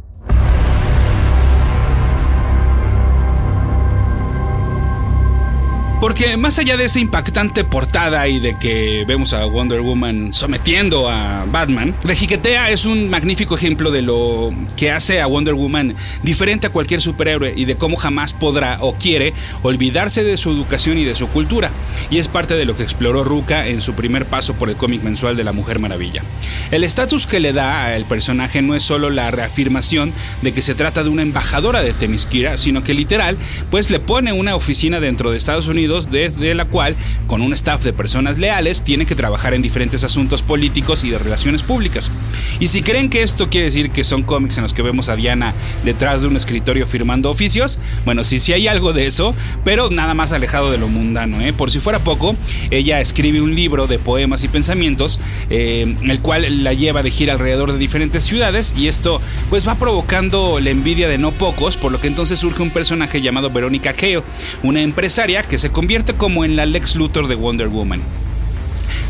Porque 5.99 6.35
más 6.37 6.59
allá 6.59 6.77
de 6.77 6.85
esa 6.85 6.99
impactante 6.99 7.63
portada 7.63 8.27
y 8.27 8.39
de 8.39 8.59
que 8.59 9.05
vemos 9.07 9.33
a 9.33 9.45
Wonder 9.45 9.79
Woman 9.79 10.33
sometiendo 10.33 11.09
a 11.09 11.45
Batman, 11.45 11.95
Jiquetea 12.05 12.69
es 12.69 12.85
un 12.85 13.09
magnífico 13.09 13.55
ejemplo 13.55 13.91
de 13.91 14.01
lo 14.01 14.51
que 14.75 14.91
hace 14.91 15.21
a 15.21 15.25
Wonder 15.25 15.53
Woman 15.53 15.95
diferente 16.21 16.67
a 16.67 16.69
cualquier 16.69 17.01
superhéroe 17.01 17.53
y 17.55 17.65
de 17.65 17.77
cómo 17.77 17.95
jamás 17.95 18.33
podrá 18.33 18.77
o 18.81 18.95
quiere 18.95 19.33
olvidarse 19.63 20.23
de 20.23 20.37
su 20.37 20.51
educación 20.51 20.97
y 20.97 21.05
de 21.05 21.15
su 21.15 21.29
cultura. 21.29 21.71
Y 22.09 22.17
es 22.17 22.27
parte 22.27 22.55
de 22.55 22.65
lo 22.65 22.75
que 22.75 22.83
exploró 22.83 23.23
Ruka 23.23 23.67
en 23.67 23.81
su 23.81 23.93
primer 23.93 24.25
paso 24.25 24.53
por 24.55 24.69
el 24.69 24.75
cómic 24.75 25.01
mensual 25.01 25.37
de 25.37 25.45
la 25.45 25.53
Mujer 25.53 25.79
Maravilla. 25.79 26.23
El 26.71 26.83
estatus 26.83 27.25
que 27.25 27.39
le 27.39 27.53
da 27.53 27.87
al 27.87 28.05
personaje 28.05 28.61
no 28.61 28.75
es 28.75 28.83
solo 28.83 29.09
la 29.09 29.31
reafirmación 29.31 30.13
de 30.41 30.51
que 30.51 30.61
se 30.61 30.75
trata 30.75 31.03
de 31.03 31.09
una 31.09 31.21
embajadora 31.21 31.81
de 31.81 31.93
Temiskira, 31.93 32.57
sino 32.57 32.83
que 32.83 32.93
literal, 32.93 33.37
pues 33.71 33.89
le 33.89 33.99
pone 33.99 34.33
una 34.33 34.55
oficina 34.55 34.99
dentro 34.99 35.31
de 35.31 35.37
Estados 35.37 35.67
Unidos 35.67 35.84
Unidos, 35.85 36.11
desde 36.11 36.55
la 36.55 36.65
cual, 36.65 36.95
con 37.27 37.41
un 37.41 37.53
staff 37.53 37.83
de 37.83 37.93
personas 37.93 38.37
leales, 38.37 38.83
tiene 38.83 39.05
que 39.05 39.15
trabajar 39.15 39.53
en 39.53 39.61
diferentes 39.61 40.03
asuntos 40.03 40.41
políticos 40.41 41.03
y 41.03 41.09
de 41.09 41.19
relaciones 41.19 41.63
públicas. 41.63 42.11
Y 42.59 42.67
si 42.67 42.81
creen 42.81 43.09
que 43.09 43.21
esto 43.21 43.49
quiere 43.49 43.67
decir 43.67 43.91
que 43.91 44.03
son 44.03 44.23
cómics 44.23 44.57
en 44.57 44.63
los 44.63 44.73
que 44.73 44.81
vemos 44.81 45.09
a 45.09 45.15
Diana 45.15 45.53
detrás 45.83 46.21
de 46.21 46.27
un 46.27 46.35
escritorio 46.35 46.87
firmando 46.87 47.29
oficios, 47.29 47.77
bueno, 48.03 48.23
sí, 48.23 48.39
sí 48.39 48.53
hay 48.53 48.67
algo 48.67 48.93
de 48.93 49.05
eso, 49.05 49.35
pero 49.63 49.89
nada 49.89 50.13
más 50.13 50.33
alejado 50.33 50.71
de 50.71 50.77
lo 50.77 50.87
mundano. 50.87 51.41
¿eh? 51.41 51.53
Por 51.53 51.71
si 51.71 51.79
fuera 51.79 51.99
poco, 51.99 52.35
ella 52.71 52.99
escribe 52.99 53.41
un 53.41 53.53
libro 53.55 53.87
de 53.87 53.99
poemas 53.99 54.43
y 54.43 54.47
pensamientos, 54.47 55.19
eh, 55.49 55.95
el 56.03 56.19
cual 56.21 56.63
la 56.63 56.73
lleva 56.73 57.03
de 57.03 57.11
gira 57.11 57.33
alrededor 57.33 57.73
de 57.73 57.77
diferentes 57.77 58.23
ciudades 58.25 58.73
y 58.77 58.87
esto 58.87 59.21
pues 59.49 59.67
va 59.67 59.75
provocando 59.75 60.59
la 60.59 60.69
envidia 60.69 61.07
de 61.07 61.17
no 61.17 61.31
pocos, 61.31 61.77
por 61.77 61.91
lo 61.91 61.99
que 61.99 62.07
entonces 62.07 62.39
surge 62.39 62.63
un 62.63 62.71
personaje 62.71 63.21
llamado 63.21 63.49
Verónica 63.49 63.93
Cale, 63.93 64.23
una 64.63 64.81
empresaria 64.81 65.43
que 65.43 65.57
se 65.57 65.71
convierte 65.75 66.13
como 66.13 66.46
en 66.46 66.55
la 66.55 66.65
Lex 66.65 66.96
Luthor 66.96 67.27
de 67.27 67.36
Wonder 67.36 67.67
Woman. 67.67 68.01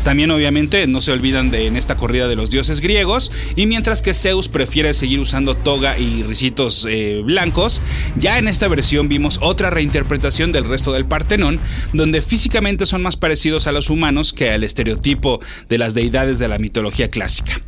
También 0.02 0.32
obviamente 0.32 0.84
no 0.88 1.00
se 1.00 1.12
olvidan 1.12 1.48
de 1.48 1.68
en 1.68 1.76
esta 1.76 1.96
corrida 1.96 2.26
de 2.26 2.34
los 2.34 2.50
dioses 2.50 2.80
griegos 2.80 3.30
y 3.54 3.66
mientras 3.66 4.02
que 4.02 4.14
Zeus 4.14 4.48
prefiere 4.48 4.92
seguir 4.92 5.20
usando 5.20 5.54
toga 5.54 5.96
y 5.96 6.24
risitos 6.24 6.84
eh, 6.90 7.22
blancos, 7.24 7.80
ya 8.16 8.38
en 8.38 8.48
esta 8.48 8.66
versión 8.66 9.06
vimos 9.06 9.38
otra 9.42 9.70
reinterpretación 9.70 10.50
del 10.50 10.68
resto 10.68 10.92
del 10.92 11.06
Partenón 11.06 11.60
donde 11.92 12.20
físicamente 12.20 12.84
son 12.84 13.00
más 13.00 13.16
parecidos 13.16 13.68
a 13.68 13.72
los 13.72 13.88
humanos 13.88 14.32
que 14.32 14.50
al 14.50 14.64
estereotipo 14.64 15.38
de 15.68 15.78
las 15.78 15.94
deidades 15.94 16.40
de 16.40 16.48
la 16.48 16.58
mitología 16.58 17.12
clásica. 17.12 17.60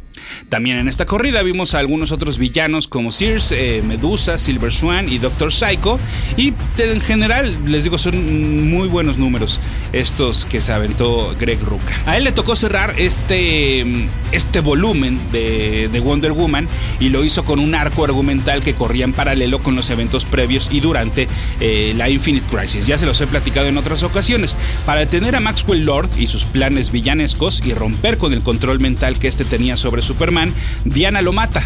También 0.48 0.78
en 0.78 0.88
esta 0.88 1.06
corrida 1.06 1.42
vimos 1.42 1.74
a 1.74 1.78
algunos 1.78 2.12
otros 2.12 2.38
villanos 2.38 2.88
como 2.88 3.12
Circe, 3.12 3.78
eh, 3.78 3.82
Medusa, 3.82 4.38
Silver 4.38 4.72
Swan 4.72 5.08
y 5.08 5.18
Doctor 5.18 5.52
Psycho. 5.52 5.98
Y 6.36 6.54
en 6.78 7.00
general, 7.00 7.58
les 7.66 7.84
digo, 7.84 7.98
son 7.98 8.70
muy 8.70 8.88
buenos 8.88 9.18
números 9.18 9.60
estos 9.92 10.44
que 10.44 10.60
se 10.60 10.72
aventó 10.72 11.34
Greg 11.38 11.60
Ruca. 11.62 11.92
A 12.06 12.16
él 12.16 12.24
le 12.24 12.32
tocó 12.32 12.56
cerrar 12.56 12.94
este, 12.98 13.84
este 14.32 14.60
volumen 14.60 15.20
de, 15.32 15.90
Wonder 15.98 16.32
Woman 16.32 16.68
y 17.00 17.08
lo 17.08 17.24
hizo 17.24 17.44
con 17.44 17.58
un 17.58 17.74
arco 17.74 18.04
argumental 18.04 18.62
que 18.62 18.74
corría 18.74 19.04
en 19.04 19.12
paralelo 19.12 19.58
con 19.58 19.74
los 19.74 19.90
eventos 19.90 20.24
previos 20.24 20.68
y 20.70 20.80
durante 20.80 21.26
eh, 21.60 21.92
la 21.96 22.08
Infinite 22.08 22.46
Crisis. 22.48 22.86
Ya 22.86 22.96
se 22.98 23.04
los 23.04 23.20
he 23.20 23.26
platicado 23.26 23.66
en 23.66 23.76
otras 23.76 24.04
ocasiones. 24.04 24.56
Para 24.86 25.00
detener 25.00 25.36
a 25.36 25.40
Maxwell 25.40 25.84
Lord 25.84 26.10
y 26.16 26.28
sus 26.28 26.44
planes 26.44 26.92
villanescos 26.92 27.62
y 27.64 27.74
romper 27.74 28.16
con 28.16 28.32
el 28.32 28.42
control 28.42 28.78
mental 28.80 29.18
que 29.18 29.28
este 29.28 29.44
tenía 29.44 29.76
sobre 29.76 30.02
su 30.02 30.14
Superman, 30.18 30.52
Diana 30.84 31.22
lo 31.22 31.32
mata, 31.32 31.62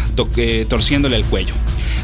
torciéndole 0.69 1.15
el 1.15 1.23
cuello. 1.23 1.55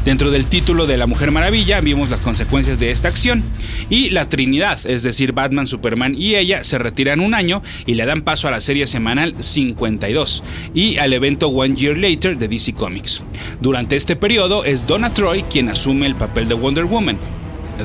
Dentro 0.04 0.32
del 0.32 0.46
título 0.46 0.88
de 0.88 0.96
La 0.96 1.06
Mujer 1.06 1.30
Maravilla 1.30 1.80
vimos 1.80 2.10
las 2.10 2.18
consecuencias 2.18 2.80
de 2.80 2.90
esta 2.90 3.06
acción 3.06 3.44
y 3.88 4.10
la 4.10 4.28
Trinidad, 4.28 4.84
es 4.84 5.04
decir, 5.04 5.30
Batman, 5.30 5.68
Superman 5.68 6.16
y 6.18 6.34
ella, 6.34 6.64
se 6.64 6.78
retiran 6.78 7.20
un 7.20 7.34
año 7.34 7.62
y 7.86 7.94
le 7.94 8.04
dan 8.04 8.22
paso 8.22 8.48
a 8.48 8.50
la 8.50 8.60
serie 8.60 8.88
semanal 8.88 9.36
52 9.38 10.42
y 10.74 10.96
al 10.96 11.12
evento 11.12 11.46
One 11.50 11.76
Year 11.76 11.96
Later 11.96 12.36
de 12.36 12.48
DC 12.48 12.72
Comics. 12.72 13.22
Durante 13.60 13.94
este 13.94 14.16
periodo 14.16 14.64
es 14.64 14.88
Donna 14.88 15.14
Troy 15.14 15.44
quien 15.44 15.68
asume 15.68 16.06
el 16.06 16.16
papel 16.16 16.48
de 16.48 16.54
Wonder 16.54 16.86
Woman. 16.86 17.16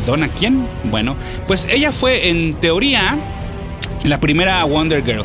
¿Donna 0.07 0.27
quién? 0.27 0.65
Bueno, 0.86 1.15
pues 1.45 1.67
ella 1.69 1.91
fue 1.91 2.29
en 2.29 2.60
teoría 2.60 3.15
la 4.05 4.19
primera 4.19 4.63
Wonder 4.63 5.05
Girl, 5.05 5.24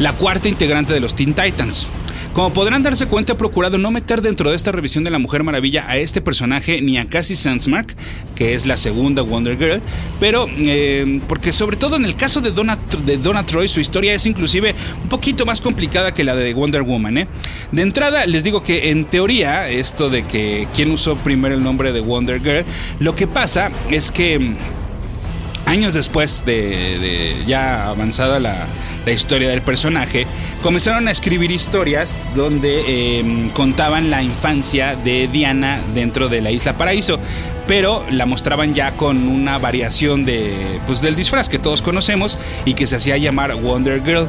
la 0.00 0.14
cuarta 0.14 0.48
integrante 0.48 0.94
de 0.94 0.98
los 0.98 1.14
Teen 1.14 1.32
Titans. 1.32 1.90
Como 2.36 2.52
podrán 2.52 2.82
darse 2.82 3.06
cuenta, 3.06 3.32
he 3.32 3.36
procurado 3.36 3.78
no 3.78 3.90
meter 3.90 4.20
dentro 4.20 4.50
de 4.50 4.56
esta 4.56 4.70
revisión 4.70 5.04
de 5.04 5.10
la 5.10 5.18
Mujer 5.18 5.42
Maravilla 5.42 5.88
a 5.88 5.96
este 5.96 6.20
personaje 6.20 6.82
ni 6.82 6.98
a 6.98 7.08
Cassie 7.08 7.34
Sandsmark, 7.34 7.96
que 8.34 8.52
es 8.52 8.66
la 8.66 8.76
segunda 8.76 9.22
Wonder 9.22 9.56
Girl, 9.56 9.80
pero 10.20 10.46
eh, 10.58 11.22
porque 11.28 11.50
sobre 11.50 11.78
todo 11.78 11.96
en 11.96 12.04
el 12.04 12.14
caso 12.14 12.42
de 12.42 12.50
Donna, 12.50 12.78
de 13.06 13.16
Troy, 13.46 13.68
su 13.68 13.80
historia 13.80 14.12
es 14.12 14.26
inclusive 14.26 14.74
un 15.02 15.08
poquito 15.08 15.46
más 15.46 15.62
complicada 15.62 16.12
que 16.12 16.24
la 16.24 16.36
de 16.36 16.52
Wonder 16.52 16.82
Woman. 16.82 17.16
¿eh? 17.16 17.28
De 17.72 17.80
entrada, 17.80 18.26
les 18.26 18.44
digo 18.44 18.62
que 18.62 18.90
en 18.90 19.06
teoría, 19.06 19.70
esto 19.70 20.10
de 20.10 20.26
que 20.26 20.68
quién 20.74 20.90
usó 20.90 21.16
primero 21.16 21.54
el 21.54 21.64
nombre 21.64 21.94
de 21.94 22.00
Wonder 22.00 22.42
Girl, 22.42 22.66
lo 22.98 23.14
que 23.14 23.26
pasa 23.26 23.70
es 23.88 24.10
que 24.10 24.54
años 25.66 25.94
después 25.94 26.44
de, 26.46 27.42
ya 27.46 27.88
avanzada 27.88 28.40
la, 28.40 28.66
historia 29.06 29.50
del 29.50 29.62
personaje, 29.62 30.26
comenzaron 30.62 31.06
a 31.06 31.10
escribir 31.10 31.50
historias 31.50 32.26
donde 32.34 33.18
em, 33.20 33.50
contaban 33.50 34.10
la 34.10 34.22
infancia 34.22 34.96
de 34.96 35.28
Diana 35.28 35.80
dentro 35.94 36.28
de 36.28 36.40
la 36.40 36.50
isla 36.50 36.76
Paraíso 36.76 37.20
pero 37.66 38.04
la 38.10 38.26
mostraban 38.26 38.74
ya 38.74 38.96
con 38.96 39.28
una 39.28 39.58
variación 39.58 40.24
de, 40.24 40.80
pues, 40.86 41.00
del 41.00 41.14
disfraz 41.14 41.48
que 41.48 41.58
todos 41.58 41.82
conocemos 41.82 42.38
y 42.64 42.74
que 42.74 42.86
se 42.86 42.96
hacía 42.96 43.16
llamar 43.16 43.54
Wonder 43.56 44.02
Girl. 44.04 44.28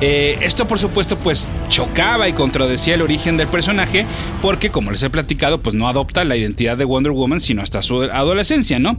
Eh, 0.00 0.38
esto 0.42 0.66
por 0.66 0.78
supuesto 0.78 1.16
pues 1.16 1.48
chocaba 1.70 2.28
y 2.28 2.34
contradecía 2.34 2.94
el 2.94 3.00
origen 3.00 3.38
del 3.38 3.48
personaje 3.48 4.04
porque 4.42 4.68
como 4.68 4.90
les 4.90 5.02
he 5.02 5.08
platicado 5.08 5.62
pues 5.62 5.74
no 5.74 5.88
adopta 5.88 6.22
la 6.24 6.36
identidad 6.36 6.76
de 6.76 6.84
Wonder 6.84 7.12
Woman 7.12 7.40
sino 7.40 7.62
hasta 7.62 7.80
su 7.80 8.02
adolescencia, 8.02 8.78
¿no? 8.78 8.98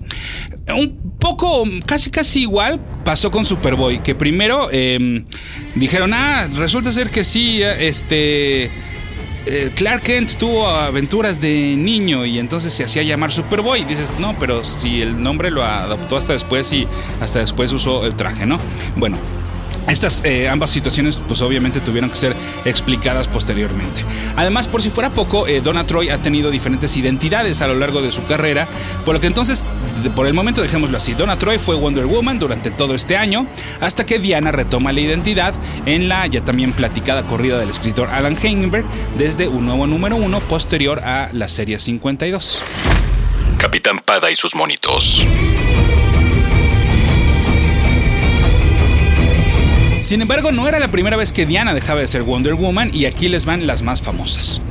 Un 0.76 1.14
poco, 1.20 1.66
casi 1.86 2.10
casi 2.10 2.42
igual 2.42 2.82
pasó 3.04 3.30
con 3.30 3.46
Superboy, 3.46 4.00
que 4.02 4.16
primero 4.16 4.70
em, 4.72 5.26
dijeron, 5.76 6.14
ah, 6.14 6.48
resulta 6.56 6.92
ser 6.92 7.10
que 7.12 7.24
sí, 7.24 7.62
este 7.62 8.72
eh, 9.50 9.72
Clark 9.74 10.04
Kent 10.04 10.38
tuvo 10.38 10.68
aventuras 10.68 11.40
de 11.40 11.76
niño 11.78 12.26
y 12.26 12.40
entonces 12.40 12.74
se 12.74 12.84
hacía 12.84 13.04
llamar 13.04 13.32
Superboy. 13.32 13.84
Dices, 13.86 14.20
no, 14.20 14.38
pero 14.40 14.64
si 14.64 15.02
el 15.02 15.22
nombre 15.22 15.52
lo 15.52 15.64
adoptó 15.64 16.18
hasta 16.18 16.34
después 16.34 16.72
y 16.74 16.88
hasta 17.22 17.40
después 17.40 17.72
usó 17.72 18.06
el 18.06 18.16
traje, 18.16 18.46
¿no? 18.46 18.60
Bueno, 18.96 19.18
estas 19.88 20.24
eh, 20.26 20.50
ambas 20.50 20.70
situaciones 20.70 21.18
pues 21.28 21.42
obviamente 21.42 21.80
tuvieron 21.80 22.10
que 22.10 22.16
ser 22.16 22.36
explicadas 22.66 23.28
posteriormente. 23.28 24.04
Además, 24.36 24.68
por 24.68 24.82
si 24.82 24.90
fuera 24.90 25.12
poco, 25.12 25.48
eh, 25.48 25.62
Donna 25.62 25.86
Troy 25.86 26.10
ha 26.10 26.22
tenido 26.22 26.52
diferentes 26.52 26.96
identidades 26.98 27.62
a 27.62 27.68
lo 27.68 27.76
largo 27.76 28.02
de 28.02 28.12
su 28.12 28.26
carrera, 28.26 28.68
por 29.06 29.16
lo 29.16 29.22
que 29.22 29.28
entonces, 29.28 29.66
por 30.16 30.28
el 30.28 30.34
momento 30.34 30.62
dejémoslo 30.62 30.98
así, 30.98 31.14
Donna 31.14 31.38
Troy 31.38 31.60
fue 31.60 31.76
Wonder 31.76 32.06
Woman 32.06 32.40
durante 32.40 32.72
todo 32.72 32.96
este 32.96 33.18
año, 33.18 33.48
hasta 33.82 34.06
que 34.06 34.20
Diana 34.20 34.52
retoma 34.52 34.92
la 34.92 35.02
identidad 35.02 35.54
en 35.86 36.10
la 36.10 36.28
ya 36.28 36.42
también 36.42 36.74
platicada 36.74 37.24
corrida 37.24 37.58
del 37.58 37.70
escritor 37.70 38.10
Alan 38.10 38.38
Heinberg 38.42 38.86
desde 39.18 39.48
un 39.48 39.66
nuevo 39.66 39.88
número 39.88 40.16
uno 40.16 40.40
posterior 40.42 41.00
a 41.00 41.30
la 41.34 41.48
serie 41.48 41.80
52. 41.80 42.64
Capitán 43.58 44.00
Pada 44.00 44.30
y 44.30 44.36
sus 44.36 44.56
monitos. 44.56 45.26
Sin 50.08 50.22
embargo, 50.22 50.54
no 50.54 50.70
era 50.70 50.80
la 50.80 50.90
primera 50.90 51.18
vez 51.18 51.34
que 51.34 51.46
Diana 51.46 51.74
dejaba 51.74 52.00
de 52.00 52.08
ser 52.08 52.24
Wonder 52.24 52.54
Woman 52.54 52.92
y 52.94 53.04
aquí 53.04 53.28
les 53.28 53.44
van 53.44 53.68
las 53.68 53.82
más 53.82 54.02
famosas. 54.02 54.62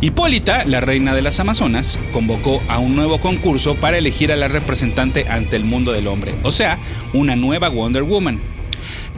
Hipólita, 0.00 0.64
la 0.64 0.80
reina 0.80 1.14
de 1.14 1.20
las 1.20 1.40
Amazonas, 1.40 1.98
convocó 2.10 2.62
a 2.68 2.78
un 2.78 2.96
nuevo 2.96 3.20
concurso 3.20 3.74
para 3.74 3.98
elegir 3.98 4.32
a 4.32 4.36
la 4.36 4.48
representante 4.48 5.28
ante 5.28 5.56
el 5.56 5.64
mundo 5.64 5.92
del 5.92 6.06
hombre, 6.06 6.38
o 6.42 6.52
sea, 6.52 6.80
una 7.12 7.36
nueva 7.36 7.68
Wonder 7.68 8.02
Woman. 8.02 8.40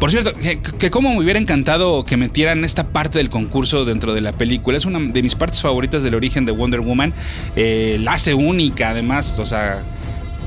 Por 0.00 0.10
cierto, 0.10 0.32
que, 0.36 0.90
como 0.90 1.10
me 1.10 1.22
hubiera 1.22 1.38
encantado 1.38 2.04
que 2.04 2.16
metieran 2.16 2.64
esta 2.64 2.88
parte 2.88 3.18
del 3.18 3.30
concurso 3.30 3.84
dentro 3.84 4.12
de 4.12 4.22
la 4.22 4.32
película. 4.32 4.76
Es 4.76 4.86
una 4.86 4.98
de 4.98 5.22
mis 5.22 5.36
partes 5.36 5.62
favoritas 5.62 6.02
del 6.02 6.16
origen 6.16 6.46
de 6.46 6.52
Wonder 6.52 6.80
Woman. 6.80 7.14
Eh, 7.54 7.96
la 8.00 8.14
hace 8.14 8.34
única, 8.34 8.88
además, 8.88 9.38
o 9.38 9.46
sea, 9.46 9.84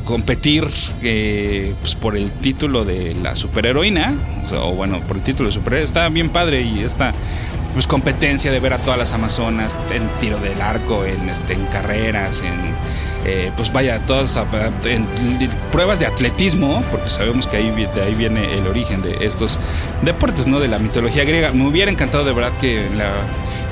competir 0.03 0.67
eh, 1.01 1.73
pues 1.81 1.95
por 1.95 2.17
el 2.17 2.31
título 2.31 2.83
de 2.85 3.15
la 3.15 3.35
superheroína, 3.35 4.13
o, 4.59 4.73
bueno, 4.73 5.01
por 5.01 5.17
el 5.17 5.23
título 5.23 5.47
de 5.49 5.53
superhéroe, 5.53 5.85
está 5.85 6.07
bien 6.09 6.29
padre 6.29 6.61
y 6.61 6.81
esta 6.81 7.13
pues 7.73 7.87
competencia 7.87 8.51
de 8.51 8.59
ver 8.59 8.73
a 8.73 8.77
todas 8.77 8.99
las 8.99 9.13
amazonas 9.13 9.77
en 9.91 10.07
tiro 10.19 10.37
del 10.37 10.61
arco, 10.61 11.05
en 11.05 11.27
este, 11.29 11.53
en 11.53 11.65
carreras, 11.65 12.41
en 12.41 12.75
eh, 13.25 13.51
pues 13.55 13.71
vaya, 13.71 13.99
todas 14.05 14.37
pruebas 15.71 15.99
de 15.99 16.05
atletismo, 16.05 16.83
porque 16.91 17.07
sabemos 17.07 17.47
que 17.47 17.57
ahí, 17.57 17.71
de 17.71 18.01
ahí 18.01 18.15
viene 18.15 18.57
el 18.57 18.67
origen 18.67 19.01
de 19.01 19.25
estos 19.25 19.59
deportes, 20.01 20.47
¿no? 20.47 20.59
De 20.59 20.67
la 20.67 20.79
mitología 20.79 21.23
griega. 21.23 21.51
Me 21.51 21.67
hubiera 21.67 21.91
encantado 21.91 22.25
de 22.25 22.33
verdad 22.33 22.55
que 22.57 22.87
la 22.95 23.11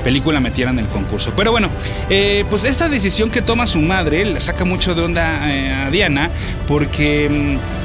película 0.02 0.40
metieran 0.40 0.78
el 0.78 0.88
concurso. 0.88 1.32
Pero 1.36 1.52
bueno, 1.52 1.68
eh, 2.10 2.44
pues 2.50 2.64
esta 2.64 2.88
decisión 2.88 3.30
que 3.30 3.42
toma 3.42 3.66
su 3.66 3.80
madre 3.80 4.24
le 4.24 4.40
saca 4.40 4.64
mucho 4.64 4.94
de 4.94 5.02
onda 5.02 5.50
eh, 5.52 5.72
a 5.72 5.90
Diana, 5.90 6.30
porque 6.66 7.28
mm, 7.28 7.82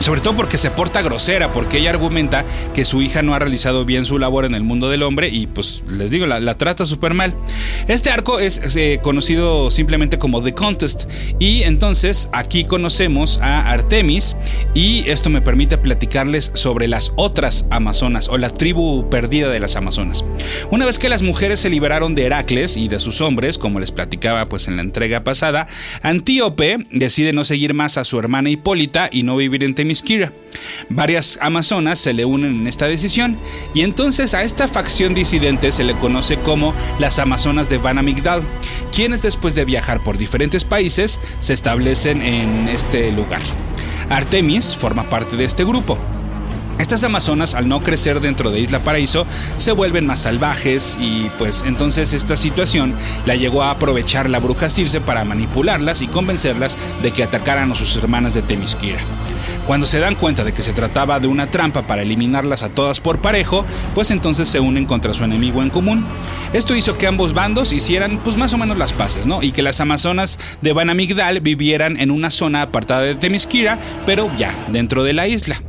sobre 0.00 0.20
todo 0.20 0.36
porque 0.36 0.58
se 0.58 0.70
porta 0.70 1.02
grosera, 1.02 1.52
porque 1.52 1.78
ella 1.78 1.90
argumenta 1.90 2.44
que 2.72 2.84
su 2.84 3.02
hija 3.02 3.22
no 3.22 3.34
ha 3.34 3.38
realizado 3.38 3.84
bien 3.84 4.06
su 4.06 4.18
labor 4.18 4.44
en 4.44 4.54
el 4.54 4.62
mundo 4.62 4.88
del 4.88 5.02
hombre 5.02 5.28
y 5.28 5.46
pues 5.46 5.82
les 5.88 6.10
digo, 6.10 6.26
la, 6.26 6.54
trata 6.56 6.86
súper 6.86 7.14
mal. 7.14 7.34
Este 7.88 8.10
arco 8.10 8.38
es 8.38 8.76
eh, 8.76 9.00
conocido 9.02 9.70
simplemente 9.70 10.18
como 10.18 10.42
The 10.42 10.52
Contest 10.52 11.10
y 11.38 11.62
entonces 11.62 12.28
aquí 12.34 12.64
conocemos 12.64 13.38
a 13.40 13.70
Artemis 13.70 14.36
y 14.74 15.08
esto 15.08 15.30
me 15.30 15.40
permite 15.40 15.78
platicarles 15.78 16.50
sobre 16.52 16.86
las 16.86 17.12
otras 17.16 17.64
Amazonas 17.70 18.28
o 18.28 18.36
la 18.36 18.50
tribu 18.50 19.08
perdida 19.08 19.48
de 19.48 19.58
las 19.58 19.74
Amazonas. 19.76 20.22
Una 20.70 20.84
vez 20.84 20.98
que 20.98 21.08
las 21.08 21.22
mujeres 21.22 21.60
se 21.60 21.70
liberaron 21.70 22.14
de 22.14 22.26
Heracles 22.26 22.76
y 22.76 22.88
de 22.88 22.98
sus 22.98 23.22
hombres, 23.22 23.56
como 23.56 23.80
les 23.80 23.90
platicaba 23.90 24.44
pues 24.44 24.68
en 24.68 24.76
la 24.76 24.82
entrega 24.82 25.24
pasada, 25.24 25.66
Antíope 26.02 26.86
decide 26.90 27.32
no 27.32 27.42
seguir 27.44 27.72
más 27.72 27.96
a 27.96 28.04
su 28.04 28.18
hermana 28.18 28.50
Hipólita 28.50 29.08
y 29.10 29.22
no 29.22 29.34
vivir 29.34 29.64
en 29.64 29.74
Temisquira. 29.74 30.34
Varias 30.88 31.38
Amazonas 31.40 31.98
se 31.98 32.14
le 32.14 32.24
unen 32.24 32.60
en 32.60 32.66
esta 32.66 32.86
decisión 32.86 33.38
y 33.74 33.82
entonces 33.82 34.34
a 34.34 34.42
esta 34.42 34.68
facción 34.68 35.14
disidente 35.14 35.72
se 35.72 35.84
le 35.84 35.98
conoce 35.98 36.38
como 36.38 36.74
las 36.98 37.18
Amazonas 37.18 37.68
de 37.68 37.78
Van 37.78 37.98
Amigdal, 37.98 38.42
quienes 38.92 39.22
después 39.22 39.54
de 39.54 39.64
viajar 39.64 40.02
por 40.02 40.18
diferentes 40.18 40.64
países 40.64 41.20
se 41.40 41.52
establecen 41.52 42.22
en 42.22 42.68
este 42.68 43.12
lugar. 43.12 43.42
Artemis 44.10 44.74
forma 44.76 45.08
parte 45.10 45.36
de 45.36 45.44
este 45.44 45.64
grupo. 45.64 45.98
Estas 46.78 47.02
amazonas, 47.02 47.54
al 47.54 47.68
no 47.68 47.80
crecer 47.80 48.20
dentro 48.20 48.52
de 48.52 48.60
Isla 48.60 48.78
Paraíso, 48.78 49.26
se 49.56 49.72
vuelven 49.72 50.06
más 50.06 50.20
salvajes 50.20 50.96
y 51.00 51.28
pues 51.36 51.64
entonces 51.66 52.12
esta 52.12 52.36
situación 52.36 52.94
la 53.26 53.34
llegó 53.34 53.64
a 53.64 53.72
aprovechar 53.72 54.30
la 54.30 54.38
bruja 54.38 54.70
Circe 54.70 55.00
para 55.00 55.24
manipularlas 55.24 56.02
y 56.02 56.06
convencerlas 56.06 56.78
de 57.02 57.10
que 57.10 57.24
atacaran 57.24 57.72
a 57.72 57.74
sus 57.74 57.96
hermanas 57.96 58.32
de 58.32 58.42
Temisquira. 58.42 58.98
Cuando 59.66 59.86
se 59.86 59.98
dan 59.98 60.14
cuenta 60.14 60.44
de 60.44 60.54
que 60.54 60.62
se 60.62 60.72
trataba 60.72 61.20
de 61.20 61.26
una 61.26 61.50
trampa 61.50 61.86
para 61.86 62.02
eliminarlas 62.02 62.62
a 62.62 62.70
todas 62.70 63.00
por 63.00 63.20
parejo, 63.20 63.66
pues 63.94 64.10
entonces 64.10 64.48
se 64.48 64.60
unen 64.60 64.86
contra 64.86 65.14
su 65.14 65.24
enemigo 65.24 65.62
en 65.62 65.70
común. 65.70 66.06
Esto 66.52 66.76
hizo 66.76 66.94
que 66.94 67.06
ambos 67.06 67.34
bandos 67.34 67.72
hicieran 67.72 68.18
pues 68.22 68.36
más 68.36 68.54
o 68.54 68.58
menos 68.58 68.78
las 68.78 68.92
paces, 68.92 69.26
¿no? 69.26 69.42
Y 69.42 69.52
que 69.52 69.62
las 69.62 69.80
amazonas 69.80 70.38
de 70.62 70.72
Banamigdal 70.72 71.40
vivieran 71.40 72.00
en 72.00 72.10
una 72.10 72.30
zona 72.30 72.62
apartada 72.62 73.02
de 73.02 73.16
Temisquira, 73.16 73.78
pero 74.06 74.30
ya 74.38 74.54
dentro 74.68 75.04
de 75.04 75.12
la 75.12 75.26
isla. 75.26 75.60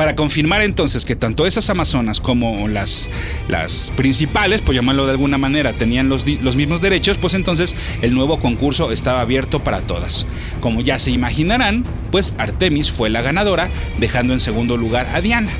Para 0.00 0.16
confirmar 0.16 0.62
entonces 0.62 1.04
que 1.04 1.14
tanto 1.14 1.44
esas 1.44 1.68
amazonas 1.68 2.22
como 2.22 2.68
las, 2.68 3.10
las 3.48 3.92
principales, 3.96 4.62
por 4.62 4.74
llamarlo 4.74 5.04
de 5.04 5.10
alguna 5.10 5.36
manera, 5.36 5.74
tenían 5.74 6.08
los, 6.08 6.26
los 6.26 6.56
mismos 6.56 6.80
derechos, 6.80 7.18
pues 7.18 7.34
entonces 7.34 7.76
el 8.00 8.14
nuevo 8.14 8.38
concurso 8.38 8.92
estaba 8.92 9.20
abierto 9.20 9.62
para 9.62 9.82
todas. 9.82 10.26
Como 10.60 10.80
ya 10.80 10.98
se 10.98 11.10
imaginarán, 11.10 11.84
pues 12.10 12.34
Artemis 12.38 12.90
fue 12.90 13.10
la 13.10 13.20
ganadora, 13.20 13.68
dejando 13.98 14.32
en 14.32 14.40
segundo 14.40 14.78
lugar 14.78 15.06
a 15.12 15.20
Diana. 15.20 15.50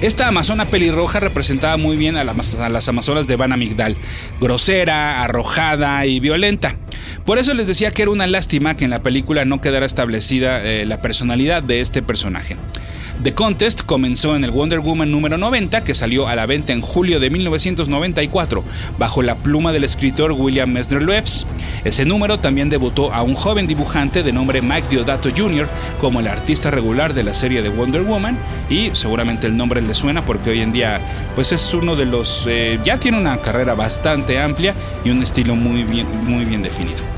Esta 0.00 0.26
amazona 0.26 0.68
pelirroja 0.68 1.20
representaba 1.20 1.76
muy 1.76 1.96
bien 1.96 2.16
a, 2.16 2.24
las 2.24 2.88
amazonas 2.88 3.28
de 3.28 3.36
Van 3.36 3.52
Amigdal, 3.52 3.96
grosera, 4.40 5.22
arrojada 5.22 6.04
y 6.04 6.18
violenta. 6.18 6.74
Por 7.24 7.38
eso 7.38 7.54
les 7.54 7.68
decía 7.68 7.92
que 7.92 8.02
era 8.02 8.10
una 8.10 8.26
lástima 8.26 8.76
que 8.76 8.86
en 8.86 8.90
la 8.90 9.04
película 9.04 9.44
no 9.44 9.60
quedara 9.60 9.86
establecida 9.86 10.64
eh, 10.64 10.84
la 10.84 11.00
personalidad 11.00 11.62
de 11.62 11.80
este 11.80 12.02
personaje. 12.02 12.56
The 13.22 13.34
Contest 13.34 13.82
comenzó 13.82 14.36
en 14.36 14.44
el 14.44 14.50
Wonder 14.50 14.80
Woman 14.80 15.10
número 15.10 15.38
90, 15.38 15.84
que 15.84 15.94
salió 15.94 16.28
a 16.28 16.36
la 16.36 16.46
venta 16.46 16.72
en 16.72 16.82
julio 16.82 17.18
de 17.18 17.30
1994, 17.30 18.62
bajo 18.98 19.22
la 19.22 19.36
pluma 19.36 19.72
del 19.72 19.84
escritor 19.84 20.32
William 20.32 20.70
Messner 20.70 21.02
Loebs. 21.02 21.46
Ese 21.84 22.04
número 22.04 22.38
también 22.38 22.68
debutó 22.68 23.12
a 23.14 23.22
un 23.22 23.34
joven 23.34 23.66
dibujante 23.66 24.22
de 24.22 24.32
nombre 24.32 24.60
Mike 24.60 24.88
Diodato 24.90 25.30
Jr. 25.34 25.68
como 25.98 26.20
el 26.20 26.28
artista 26.28 26.70
regular 26.70 27.14
de 27.14 27.24
la 27.24 27.34
serie 27.34 27.62
de 27.62 27.70
Wonder 27.70 28.02
Woman, 28.02 28.38
y 28.68 28.90
seguramente 28.92 29.46
el 29.46 29.56
nombre 29.56 29.80
le 29.80 29.94
suena 29.94 30.24
porque 30.24 30.50
hoy 30.50 30.60
en 30.60 30.72
día 30.72 31.00
pues 31.34 31.52
es 31.52 31.74
uno 31.74 31.96
de 31.96 32.04
los... 32.04 32.46
Eh, 32.48 32.78
ya 32.84 33.00
tiene 33.00 33.18
una 33.18 33.38
carrera 33.38 33.74
bastante 33.74 34.38
amplia 34.38 34.74
y 35.04 35.10
un 35.10 35.22
estilo 35.22 35.56
muy 35.56 35.84
bien, 35.84 36.06
muy 36.26 36.44
bien 36.44 36.62
definido. 36.62 37.15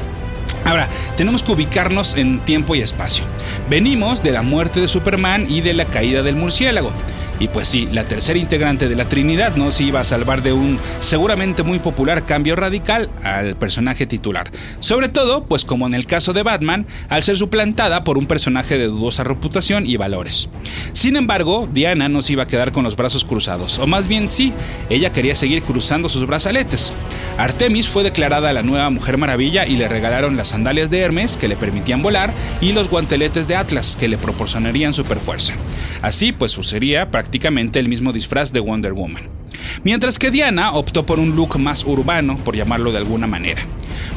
Ahora, 0.69 0.87
tenemos 1.17 1.43
que 1.43 1.53
ubicarnos 1.53 2.15
en 2.19 2.41
tiempo 2.41 2.75
y 2.75 2.83
espacio. 2.83 3.25
Venimos 3.71 4.23
de 4.23 4.33
la 4.33 4.43
muerte 4.43 4.83
de 4.83 4.89
Superman 4.89 5.47
y 5.49 5.63
de 5.63 5.73
la 5.73 5.87
caída 5.87 6.23
del 6.23 6.37
murciélago. 6.37 6.93
Y 7.41 7.49
pues 7.49 7.69
sí, 7.69 7.89
la 7.91 8.05
tercera 8.05 8.39
integrante 8.39 8.89
de 8.89 8.97
la 8.97 9.09
Trinidad 9.09 9.57
no 9.57 9.71
se 9.71 9.85
iba 9.85 10.01
a 10.01 10.05
salvar 10.05 10.43
de 10.43 10.53
un 10.53 10.79
seguramente 11.01 11.63
muy 11.63 11.79
popular 11.79 12.27
cambio 12.27 12.57
radical 12.57 13.11
al 13.23 13.57
personaje 13.57 14.07
titular. 14.07 14.51
Sobre 14.81 15.09
todo, 15.09 15.45
pues 15.45 15.65
como 15.65 15.87
en 15.87 15.95
el 15.95 16.05
caso 16.05 16.33
de 16.33 16.43
Batman, 16.43 16.87
al 17.09 17.23
ser 17.23 17.39
suplantada 17.39 18.05
por 18.05 18.19
un 18.19 18.27
personaje 18.27 18.77
de 18.77 18.89
dudosa 18.89 19.25
reputación 19.25 19.87
y 19.87 19.97
valores. 19.97 20.51
Sin 20.93 21.17
embargo, 21.17 21.69
Diana 21.73 22.09
no 22.09 22.23
se 22.23 22.33
iba 22.35 22.43
a 22.43 22.49
quedar 22.49 22.73
con 22.73 22.85
los 22.85 22.97
brazos 22.97 23.25
cruzados, 23.25 23.79
o 23.79 23.87
más 23.87 24.09
bien 24.09 24.29
sí, 24.29 24.53
ella 24.91 25.13
quería 25.13 25.37
seguir 25.37 25.63
cruzando 25.63 26.09
sus 26.09 26.27
brazaletes. 26.27 26.93
Artemis 27.39 27.89
fue 27.89 28.03
declarada 28.03 28.53
la 28.53 28.65
nueva 28.65 28.91
Mujer 28.91 29.17
Maravilla 29.17 29.65
y 29.65 29.77
le 29.77 29.87
regalaron 29.87 30.37
las 30.37 30.49
sandalias 30.49 30.91
de 30.91 30.99
Hermes 30.99 31.37
que 31.37 31.47
le 31.47 31.57
permitían 31.57 32.03
volar 32.03 32.33
y 32.61 32.73
los 32.73 32.91
guanteletes 32.91 33.47
de 33.47 33.55
Atlas 33.55 33.97
que 33.99 34.09
le 34.09 34.19
proporcionarían 34.19 34.93
superfuerza. 34.93 35.55
Así 36.03 36.33
pues 36.33 36.51
sucedería 36.51 37.13
prácticamente 37.13 37.79
el 37.79 37.89
mismo 37.89 38.13
disfraz 38.13 38.53
de 38.53 38.59
Wonder 38.59 38.93
Woman. 38.93 39.38
Mientras 39.85 40.19
que 40.19 40.31
Diana 40.31 40.73
optó 40.73 41.07
por 41.07 41.19
un 41.19 41.37
look 41.37 41.59
más 41.59 41.85
urbano, 41.85 42.37
por 42.39 42.57
llamarlo 42.57 42.93
de 42.93 42.99
alguna 42.99 43.27
manera. 43.27 43.63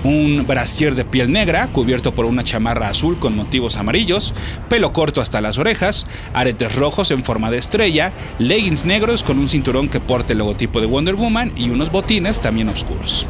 Un 0.03 0.45
brasier 0.47 0.95
de 0.95 1.05
piel 1.05 1.31
negra, 1.31 1.67
cubierto 1.67 2.13
por 2.13 2.25
una 2.25 2.43
chamarra 2.43 2.89
azul 2.89 3.19
con 3.19 3.35
motivos 3.35 3.77
amarillos, 3.77 4.33
pelo 4.69 4.93
corto 4.93 5.21
hasta 5.21 5.41
las 5.41 5.57
orejas, 5.57 6.07
aretes 6.33 6.75
rojos 6.75 7.11
en 7.11 7.23
forma 7.23 7.51
de 7.51 7.57
estrella, 7.57 8.13
leggings 8.39 8.85
negros 8.85 9.23
con 9.23 9.39
un 9.39 9.47
cinturón 9.47 9.89
que 9.89 9.99
porte 9.99 10.33
el 10.33 10.39
logotipo 10.39 10.81
de 10.81 10.87
Wonder 10.87 11.15
Woman 11.15 11.51
y 11.55 11.69
unos 11.69 11.91
botines 11.91 12.41
también 12.41 12.69
oscuros. 12.69 13.27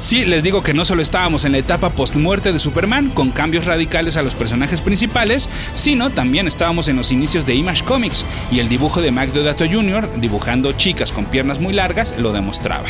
Sí, 0.00 0.24
les 0.24 0.42
digo 0.42 0.62
que 0.62 0.74
no 0.74 0.84
solo 0.84 1.02
estábamos 1.02 1.44
en 1.44 1.52
la 1.52 1.58
etapa 1.58 1.90
post-muerte 1.90 2.52
de 2.52 2.58
Superman, 2.58 3.10
con 3.10 3.30
cambios 3.30 3.66
radicales 3.66 4.16
a 4.16 4.22
los 4.22 4.34
personajes 4.34 4.80
principales, 4.80 5.48
sino 5.74 6.10
también 6.10 6.48
estábamos 6.48 6.88
en 6.88 6.96
los 6.96 7.12
inicios 7.12 7.46
de 7.46 7.54
Image 7.54 7.84
Comics, 7.84 8.24
y 8.50 8.60
el 8.60 8.68
dibujo 8.68 9.02
de 9.02 9.10
Mac 9.10 9.30
Deodato 9.32 9.66
Jr., 9.70 10.20
dibujando 10.20 10.72
chicas 10.72 11.12
con 11.12 11.26
piernas 11.26 11.60
muy 11.60 11.74
largas, 11.74 12.14
lo 12.18 12.32
demostraba. 12.32 12.88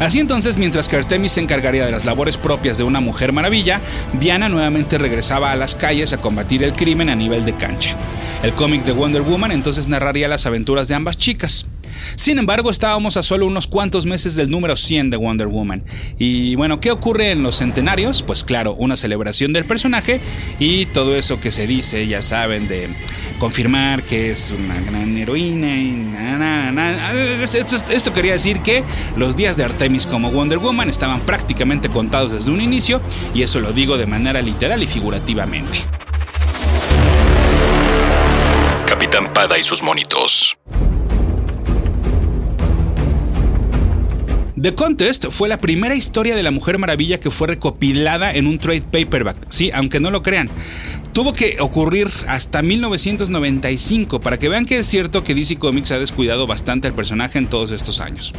Así 0.00 0.20
entonces, 0.20 0.58
mientras 0.58 0.88
que 0.88 0.96
Artemis 0.96 1.32
se 1.32 1.40
encargaría 1.40 1.84
de 1.84 1.90
las 1.90 2.04
labores 2.04 2.38
propias 2.38 2.78
de 2.78 2.84
una 2.84 3.00
mujer 3.00 3.32
maravilla, 3.32 3.80
Diana 4.20 4.48
nuevamente 4.48 4.96
regresaba 4.96 5.50
a 5.50 5.56
las 5.56 5.74
calles 5.74 6.12
a 6.12 6.18
combatir 6.18 6.62
el 6.62 6.72
crimen 6.72 7.08
a 7.08 7.16
nivel 7.16 7.44
de 7.44 7.54
cancha. 7.54 7.96
El 8.44 8.52
cómic 8.52 8.84
de 8.84 8.92
Wonder 8.92 9.22
Woman 9.22 9.50
entonces 9.50 9.88
narraría 9.88 10.28
las 10.28 10.46
aventuras 10.46 10.86
de 10.86 10.94
ambas 10.94 11.18
chicas. 11.18 11.66
Sin 12.16 12.38
embargo, 12.38 12.70
estábamos 12.70 13.16
a 13.16 13.22
solo 13.22 13.46
unos 13.46 13.66
cuantos 13.66 14.06
meses 14.06 14.34
del 14.34 14.50
número 14.50 14.76
100 14.76 15.10
de 15.10 15.16
Wonder 15.16 15.48
Woman. 15.48 15.84
Y 16.18 16.54
bueno, 16.56 16.80
¿qué 16.80 16.90
ocurre 16.90 17.30
en 17.30 17.42
los 17.42 17.56
centenarios? 17.56 18.22
Pues 18.22 18.44
claro, 18.44 18.74
una 18.74 18.96
celebración 18.96 19.52
del 19.52 19.66
personaje 19.66 20.20
y 20.58 20.86
todo 20.86 21.16
eso 21.16 21.40
que 21.40 21.50
se 21.50 21.66
dice, 21.66 22.06
ya 22.06 22.22
saben, 22.22 22.68
de 22.68 22.88
confirmar 23.38 24.04
que 24.04 24.30
es 24.30 24.52
una 24.56 24.80
gran 24.80 25.16
heroína 25.16 25.68
Esto, 27.42 27.76
esto 27.90 28.12
quería 28.12 28.32
decir 28.32 28.60
que 28.60 28.84
los 29.16 29.36
días 29.36 29.56
de 29.56 29.64
Artemis 29.64 30.06
como 30.06 30.30
Wonder 30.30 30.58
Woman 30.58 30.88
estaban 30.88 31.20
prácticamente 31.20 31.88
contados 31.88 32.32
desde 32.32 32.50
un 32.50 32.60
inicio 32.60 33.00
y 33.34 33.42
eso 33.42 33.60
lo 33.60 33.72
digo 33.72 33.96
de 33.96 34.06
manera 34.06 34.42
literal 34.42 34.82
y 34.82 34.86
figurativamente. 34.86 35.78
Capitán 38.86 39.26
Pada 39.32 39.58
y 39.58 39.62
sus 39.62 39.82
monitos. 39.82 40.58
The 44.60 44.74
Contest 44.74 45.26
fue 45.30 45.48
la 45.48 45.58
primera 45.58 45.94
historia 45.94 46.34
de 46.34 46.42
la 46.42 46.50
Mujer 46.50 46.78
Maravilla 46.78 47.20
que 47.20 47.30
fue 47.30 47.46
recopilada 47.46 48.34
en 48.34 48.48
un 48.48 48.58
trade 48.58 48.82
paperback, 48.82 49.36
sí, 49.50 49.70
aunque 49.72 50.00
no 50.00 50.10
lo 50.10 50.24
crean. 50.24 50.50
Tuvo 51.12 51.32
que 51.32 51.58
ocurrir 51.60 52.08
hasta 52.26 52.60
1995 52.62 54.20
para 54.20 54.36
que 54.38 54.48
vean 54.48 54.66
que 54.66 54.78
es 54.78 54.86
cierto 54.86 55.22
que 55.22 55.36
DC 55.36 55.58
Comics 55.58 55.92
ha 55.92 56.00
descuidado 56.00 56.48
bastante 56.48 56.88
al 56.88 56.94
personaje 56.94 57.38
en 57.38 57.46
todos 57.46 57.70
estos 57.70 58.00
años. 58.00 58.32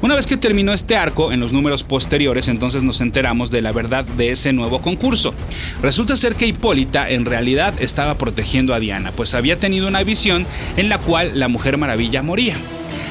Una 0.00 0.16
vez 0.16 0.26
que 0.26 0.36
terminó 0.36 0.72
este 0.72 0.96
arco, 0.96 1.32
en 1.32 1.38
los 1.38 1.52
números 1.52 1.84
posteriores, 1.84 2.48
entonces 2.48 2.82
nos 2.82 3.00
enteramos 3.00 3.52
de 3.52 3.62
la 3.62 3.70
verdad 3.70 4.04
de 4.04 4.32
ese 4.32 4.52
nuevo 4.52 4.82
concurso. 4.82 5.32
Resulta 5.80 6.16
ser 6.16 6.34
que 6.34 6.48
Hipólita 6.48 7.08
en 7.08 7.24
realidad 7.24 7.74
estaba 7.78 8.18
protegiendo 8.18 8.74
a 8.74 8.80
Diana, 8.80 9.12
pues 9.12 9.34
había 9.34 9.60
tenido 9.60 9.86
una 9.86 10.02
visión 10.02 10.44
en 10.76 10.88
la 10.88 10.98
cual 10.98 11.38
la 11.38 11.46
Mujer 11.46 11.78
Maravilla 11.78 12.22
moría. 12.24 12.56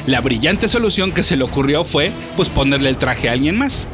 La 0.08 0.20
brillante 0.20 0.68
solución 0.68 1.12
que 1.12 1.24
se 1.24 1.38
le 1.38 1.44
ocurrió 1.44 1.86
fue 1.86 2.12
pues 2.36 2.50
ponerle 2.50 2.90
el 2.90 2.98
traje 2.98 3.30
a 3.30 3.34
alguien 3.34 3.58
más. 3.58 3.88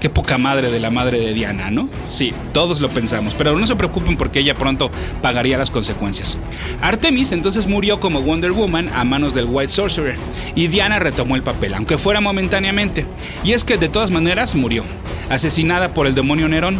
Qué 0.00 0.08
poca 0.08 0.38
madre 0.38 0.70
de 0.70 0.80
la 0.80 0.90
madre 0.90 1.20
de 1.20 1.34
Diana, 1.34 1.70
¿no? 1.70 1.86
Sí, 2.06 2.32
todos 2.54 2.80
lo 2.80 2.88
pensamos, 2.88 3.34
pero 3.34 3.54
no 3.58 3.66
se 3.66 3.76
preocupen 3.76 4.16
porque 4.16 4.40
ella 4.40 4.54
pronto 4.54 4.90
pagaría 5.20 5.58
las 5.58 5.70
consecuencias. 5.70 6.38
Artemis 6.80 7.32
entonces 7.32 7.66
murió 7.66 8.00
como 8.00 8.22
Wonder 8.22 8.52
Woman 8.52 8.88
a 8.94 9.04
manos 9.04 9.34
del 9.34 9.44
White 9.44 9.70
Sorcerer 9.70 10.16
y 10.54 10.68
Diana 10.68 10.98
retomó 10.98 11.36
el 11.36 11.42
papel, 11.42 11.74
aunque 11.74 11.98
fuera 11.98 12.22
momentáneamente. 12.22 13.04
Y 13.44 13.52
es 13.52 13.64
que 13.64 13.76
de 13.76 13.90
todas 13.90 14.10
maneras 14.10 14.54
murió, 14.54 14.84
asesinada 15.28 15.92
por 15.92 16.06
el 16.06 16.14
demonio 16.14 16.48
Nerón. 16.48 16.78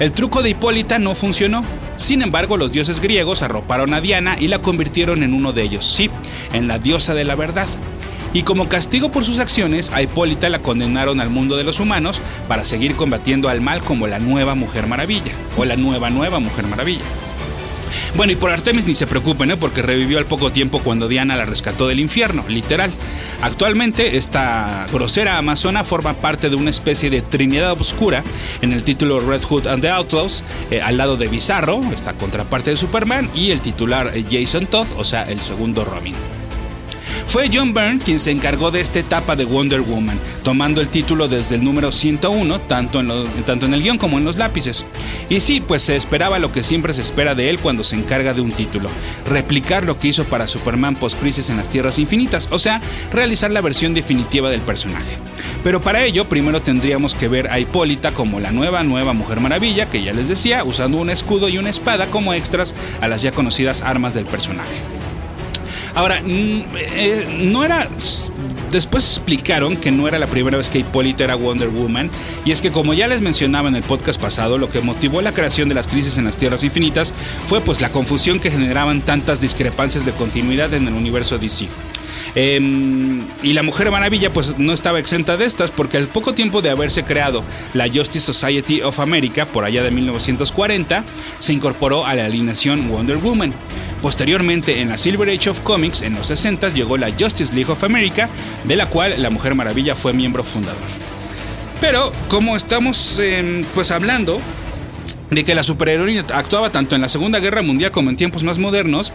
El 0.00 0.14
truco 0.14 0.42
de 0.42 0.50
Hipólita 0.50 0.98
no 0.98 1.14
funcionó. 1.14 1.62
Sin 1.96 2.22
embargo, 2.22 2.56
los 2.56 2.72
dioses 2.72 3.00
griegos 3.00 3.42
arroparon 3.42 3.92
a 3.92 4.00
Diana 4.00 4.38
y 4.40 4.48
la 4.48 4.60
convirtieron 4.60 5.22
en 5.22 5.34
uno 5.34 5.52
de 5.52 5.62
ellos, 5.62 5.84
sí, 5.84 6.10
en 6.54 6.66
la 6.66 6.78
diosa 6.78 7.12
de 7.12 7.24
la 7.24 7.36
verdad. 7.36 7.68
Y 8.34 8.42
como 8.42 8.68
castigo 8.68 9.10
por 9.10 9.24
sus 9.24 9.38
acciones, 9.38 9.90
a 9.92 10.02
Hipólita 10.02 10.50
la 10.50 10.58
condenaron 10.58 11.20
al 11.20 11.30
mundo 11.30 11.56
de 11.56 11.64
los 11.64 11.80
humanos 11.80 12.20
para 12.48 12.64
seguir 12.64 12.96
combatiendo 12.96 13.48
al 13.48 13.62
mal 13.62 13.82
como 13.82 14.06
la 14.06 14.18
nueva 14.18 14.54
Mujer 14.54 14.86
Maravilla, 14.86 15.32
o 15.56 15.64
la 15.64 15.76
nueva 15.76 16.10
nueva 16.10 16.40
Mujer 16.40 16.66
Maravilla. 16.66 17.04
Bueno, 18.16 18.32
y 18.32 18.36
por 18.36 18.50
Artemis 18.50 18.86
ni 18.86 18.94
se 18.94 19.06
preocupen, 19.06 19.52
¿eh? 19.52 19.56
porque 19.56 19.82
revivió 19.82 20.18
al 20.18 20.26
poco 20.26 20.52
tiempo 20.52 20.80
cuando 20.80 21.08
Diana 21.08 21.36
la 21.36 21.44
rescató 21.44 21.88
del 21.88 22.00
infierno, 22.00 22.44
literal. 22.48 22.90
Actualmente, 23.40 24.16
esta 24.16 24.86
grosera 24.92 25.38
amazona 25.38 25.84
forma 25.84 26.14
parte 26.14 26.50
de 26.50 26.56
una 26.56 26.70
especie 26.70 27.10
de 27.10 27.22
Trinidad 27.22 27.80
Oscura 27.80 28.22
en 28.62 28.72
el 28.72 28.84
título 28.84 29.20
Red 29.20 29.42
Hood 29.42 29.66
and 29.68 29.82
the 29.82 29.90
Outlaws, 29.90 30.44
eh, 30.70 30.80
al 30.80 30.96
lado 30.96 31.16
de 31.16 31.28
Bizarro, 31.28 31.80
esta 31.92 32.14
contraparte 32.14 32.70
de 32.70 32.76
Superman, 32.76 33.30
y 33.34 33.50
el 33.50 33.60
titular 33.60 34.12
eh, 34.14 34.24
Jason 34.30 34.66
Todd, 34.66 34.88
o 34.96 35.04
sea, 35.04 35.22
el 35.30 35.40
segundo 35.40 35.84
Robin. 35.84 36.14
Fue 37.34 37.50
John 37.52 37.74
Byrne 37.74 37.98
quien 37.98 38.20
se 38.20 38.30
encargó 38.30 38.70
de 38.70 38.80
esta 38.80 39.00
etapa 39.00 39.34
de 39.34 39.44
Wonder 39.44 39.80
Woman, 39.80 40.20
tomando 40.44 40.80
el 40.80 40.88
título 40.88 41.26
desde 41.26 41.56
el 41.56 41.64
número 41.64 41.90
101, 41.90 42.60
tanto 42.60 43.00
en, 43.00 43.10
tanto 43.44 43.66
en 43.66 43.74
el 43.74 43.82
guion 43.82 43.98
como 43.98 44.18
en 44.18 44.24
los 44.24 44.36
lápices. 44.36 44.86
Y 45.28 45.40
sí, 45.40 45.60
pues 45.60 45.82
se 45.82 45.96
esperaba 45.96 46.38
lo 46.38 46.52
que 46.52 46.62
siempre 46.62 46.94
se 46.94 47.00
espera 47.00 47.34
de 47.34 47.50
él 47.50 47.58
cuando 47.58 47.82
se 47.82 47.96
encarga 47.96 48.34
de 48.34 48.40
un 48.40 48.52
título, 48.52 48.88
replicar 49.28 49.82
lo 49.82 49.98
que 49.98 50.06
hizo 50.06 50.22
para 50.26 50.46
Superman 50.46 50.94
post-crisis 50.94 51.50
en 51.50 51.56
las 51.56 51.68
Tierras 51.68 51.98
Infinitas, 51.98 52.48
o 52.52 52.60
sea, 52.60 52.80
realizar 53.12 53.50
la 53.50 53.62
versión 53.62 53.94
definitiva 53.94 54.48
del 54.48 54.60
personaje. 54.60 55.18
Pero 55.64 55.80
para 55.80 56.04
ello, 56.04 56.28
primero 56.28 56.62
tendríamos 56.62 57.16
que 57.16 57.26
ver 57.26 57.50
a 57.50 57.58
Hipólita 57.58 58.12
como 58.12 58.38
la 58.38 58.52
nueva, 58.52 58.84
nueva 58.84 59.12
Mujer 59.12 59.40
Maravilla, 59.40 59.90
que 59.90 60.04
ya 60.04 60.12
les 60.12 60.28
decía, 60.28 60.62
usando 60.62 60.98
un 60.98 61.10
escudo 61.10 61.48
y 61.48 61.58
una 61.58 61.70
espada 61.70 62.06
como 62.06 62.32
extras 62.32 62.76
a 63.00 63.08
las 63.08 63.22
ya 63.22 63.32
conocidas 63.32 63.82
armas 63.82 64.14
del 64.14 64.24
personaje. 64.24 64.93
Ahora, 65.94 66.20
eh, 66.26 67.40
no 67.40 67.64
era 67.64 67.88
después 68.74 69.16
explicaron 69.16 69.76
que 69.76 69.92
no 69.92 70.08
era 70.08 70.18
la 70.18 70.26
primera 70.26 70.58
vez 70.58 70.68
que 70.68 70.80
Hipólita 70.80 71.24
era 71.24 71.36
Wonder 71.36 71.68
Woman, 71.68 72.10
y 72.44 72.50
es 72.50 72.60
que 72.60 72.72
como 72.72 72.92
ya 72.92 73.06
les 73.06 73.20
mencionaba 73.20 73.68
en 73.68 73.76
el 73.76 73.84
podcast 73.84 74.20
pasado, 74.20 74.58
lo 74.58 74.70
que 74.70 74.80
motivó 74.80 75.22
la 75.22 75.32
creación 75.32 75.68
de 75.68 75.76
las 75.76 75.86
crisis 75.86 76.18
en 76.18 76.24
las 76.24 76.36
Tierras 76.36 76.64
Infinitas 76.64 77.14
fue 77.46 77.60
pues 77.60 77.80
la 77.80 77.92
confusión 77.92 78.40
que 78.40 78.50
generaban 78.50 79.00
tantas 79.00 79.40
discrepancias 79.40 80.04
de 80.04 80.12
continuidad 80.12 80.74
en 80.74 80.88
el 80.88 80.94
universo 80.94 81.38
DC. 81.38 81.68
Em, 82.34 83.22
y 83.44 83.52
la 83.52 83.62
Mujer 83.62 83.92
Maravilla 83.92 84.32
pues 84.32 84.58
no 84.58 84.72
estaba 84.72 84.98
exenta 84.98 85.36
de 85.36 85.44
estas 85.44 85.70
porque 85.70 85.98
al 85.98 86.08
poco 86.08 86.34
tiempo 86.34 86.62
de 86.62 86.70
haberse 86.70 87.04
creado 87.04 87.44
la 87.74 87.86
Justice 87.86 88.20
Society 88.20 88.82
of 88.82 88.98
America 88.98 89.46
por 89.46 89.64
allá 89.64 89.84
de 89.84 89.92
1940 89.92 91.04
se 91.38 91.52
incorporó 91.52 92.04
a 92.06 92.14
la 92.16 92.24
alineación 92.24 92.88
Wonder 92.88 93.18
Woman. 93.18 93.54
Posteriormente, 94.04 94.82
en 94.82 94.90
la 94.90 94.98
Silver 94.98 95.30
Age 95.30 95.48
of 95.48 95.62
Comics, 95.62 96.02
en 96.02 96.12
los 96.12 96.26
60, 96.26 96.74
llegó 96.74 96.98
la 96.98 97.10
Justice 97.18 97.54
League 97.54 97.72
of 97.72 97.84
America, 97.84 98.28
de 98.64 98.76
la 98.76 98.90
cual 98.90 99.14
la 99.16 99.30
Mujer 99.30 99.54
Maravilla 99.54 99.96
fue 99.96 100.12
miembro 100.12 100.44
fundador. 100.44 100.76
Pero, 101.80 102.12
como 102.28 102.54
estamos 102.54 103.18
em, 103.18 103.64
pues 103.74 103.90
hablando 103.90 104.38
de 105.30 105.42
que 105.42 105.54
la 105.54 105.62
superheroína 105.62 106.22
actuaba 106.34 106.68
tanto 106.68 106.94
en 106.94 107.00
la 107.00 107.08
Segunda 107.08 107.38
Guerra 107.40 107.62
Mundial 107.62 107.92
como 107.92 108.10
en 108.10 108.16
tiempos 108.16 108.44
más 108.44 108.58
modernos, 108.58 109.10